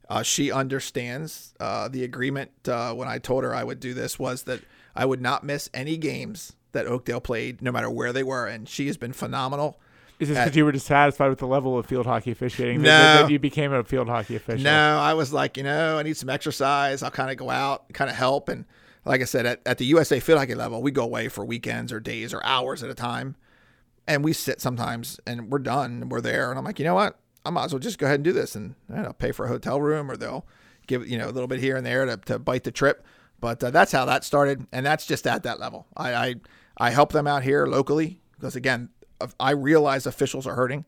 [0.09, 2.51] Uh, she understands uh, the agreement.
[2.67, 4.61] Uh, when I told her I would do this, was that
[4.95, 8.69] I would not miss any games that Oakdale played, no matter where they were, and
[8.69, 9.79] she has been phenomenal.
[10.19, 12.83] Is this because you were dissatisfied with the level of field hockey officiating?
[12.83, 12.89] No.
[12.89, 14.65] That, that you became a field hockey official.
[14.65, 17.03] No, I was like, you know, I need some exercise.
[17.03, 18.49] I'll kind of go out, kind of help.
[18.49, 18.65] And
[19.05, 21.93] like I said, at, at the USA field hockey level, we go away for weekends
[21.93, 23.37] or days or hours at a time.
[24.07, 26.51] And we sit sometimes and we're done and we're there.
[26.51, 27.19] And I'm like, you know what?
[27.45, 28.55] I might as well just go ahead and do this.
[28.55, 30.47] And I don't know, pay for a hotel room or they'll
[30.87, 33.05] give, you know, a little bit here and there to, to bite the trip.
[33.41, 34.67] But uh, that's how that started.
[34.73, 35.87] And that's just at that level.
[35.97, 36.35] I, I,
[36.77, 38.89] I help them out here locally because, again,
[39.39, 40.85] I realize officials are hurting.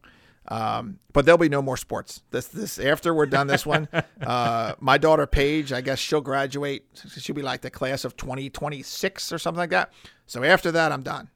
[0.49, 2.23] Um, but there'll be no more sports.
[2.31, 3.89] This this after we're done this one.
[4.21, 6.85] uh, my daughter Paige, I guess she'll graduate.
[7.19, 9.93] She'll be like the class of 2026 or something like that.
[10.27, 11.31] So after that, I'm done.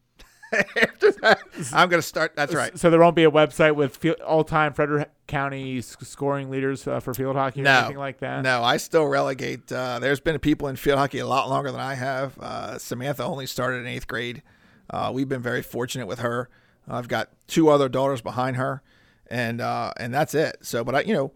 [0.52, 1.40] After that,
[1.72, 2.34] I'm gonna start.
[2.36, 2.76] That's right.
[2.78, 7.36] So there won't be a website with all-time Frederick County scoring leaders uh, for field
[7.36, 8.42] hockey or No, anything like that.
[8.42, 9.70] no, I still relegate.
[9.70, 12.38] Uh, there's been people in field hockey a lot longer than I have.
[12.38, 14.42] Uh, Samantha only started in eighth grade.
[14.90, 16.48] Uh, we've been very fortunate with her.
[16.88, 18.82] I've got two other daughters behind her,
[19.30, 20.56] and uh, and that's it.
[20.62, 21.32] So, but I, you know,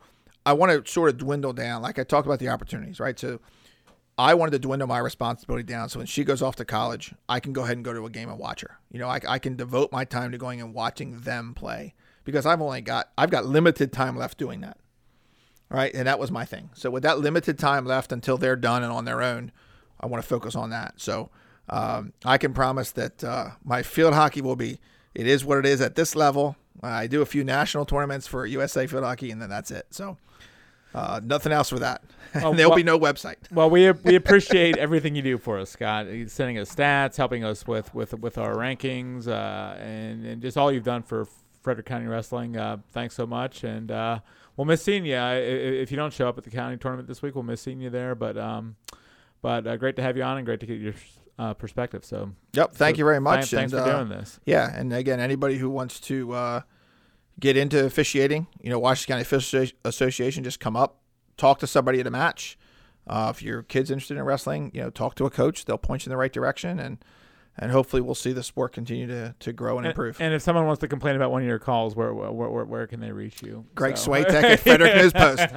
[0.47, 1.83] I want to sort of dwindle down.
[1.83, 3.19] Like I talked about the opportunities, right?
[3.19, 3.41] So,
[4.19, 5.89] I wanted to dwindle my responsibility down.
[5.89, 8.11] So when she goes off to college, I can go ahead and go to a
[8.11, 8.79] game and watch her.
[8.91, 11.95] You know, I, I can devote my time to going and watching them play
[12.25, 14.77] because I've only got I've got limited time left doing that
[15.73, 15.93] right?
[15.95, 16.71] And that was my thing.
[16.75, 19.51] So with that limited time left until they're done and on their own,
[19.99, 20.95] I want to focus on that.
[21.01, 21.31] So
[21.71, 24.79] um, I can promise that uh, my field hockey will be.
[25.15, 26.57] It is what it is at this level.
[26.83, 29.87] I do a few national tournaments for USA field hockey, and then that's it.
[29.91, 30.19] So
[30.95, 32.03] uh, nothing else for that.
[32.35, 33.37] Well, There'll be no website.
[33.53, 36.07] Well, we we appreciate everything you do for us, Scott.
[36.29, 40.73] Sending us stats, helping us with with with our rankings, uh, and and just all
[40.73, 41.29] you've done for
[41.61, 42.57] Frederick County Wrestling.
[42.57, 44.21] Uh, thanks so much, and uh,
[44.57, 45.15] we'll miss seeing you.
[45.15, 47.91] If you don't show up at the county tournament this week, we'll miss seeing you
[47.91, 48.15] there.
[48.15, 48.77] But um,
[49.43, 50.95] but uh, great to have you on, and great to get your
[51.39, 52.03] uh, perspective.
[52.05, 52.73] So Yep.
[52.73, 53.51] Thank so you very th- much.
[53.51, 54.41] thanks and, for uh, doing this.
[54.47, 56.61] Yeah, and again, anybody who wants to uh,
[57.41, 61.01] get into officiating, you know, Washington County Official Association, just come up,
[61.37, 62.59] talk to somebody at a match.
[63.07, 65.65] Uh, if your kid's interested in wrestling, you know, talk to a coach.
[65.65, 66.99] They'll point you in the right direction, and
[67.59, 70.21] and hopefully we'll see the sport continue to, to grow and And, improve.
[70.21, 72.87] and if someone wants to complain about one of your calls, where where where, where
[72.87, 73.65] can they reach you?
[73.75, 75.39] Greg So- Swatek at Frederick News Post.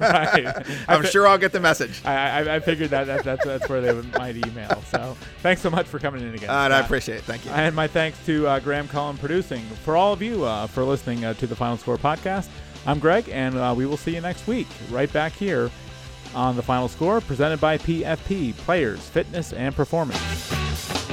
[0.00, 0.66] right.
[0.88, 2.00] I'm sure I'll get the message.
[2.04, 4.82] I, I, I figured that, that that's that's where they would, might email.
[4.90, 6.50] So thanks so much for coming in again.
[6.50, 7.24] Uh, I appreciate it.
[7.24, 7.50] Thank you.
[7.52, 9.62] And my thanks to uh, Graham Cullen producing.
[9.84, 12.48] For all of you uh, for listening uh, to the Final Score podcast,
[12.86, 15.70] I'm Greg, and uh, we will see you next week right back here
[16.34, 21.05] on the Final Score, presented by PFP Players, Fitness, and Performance.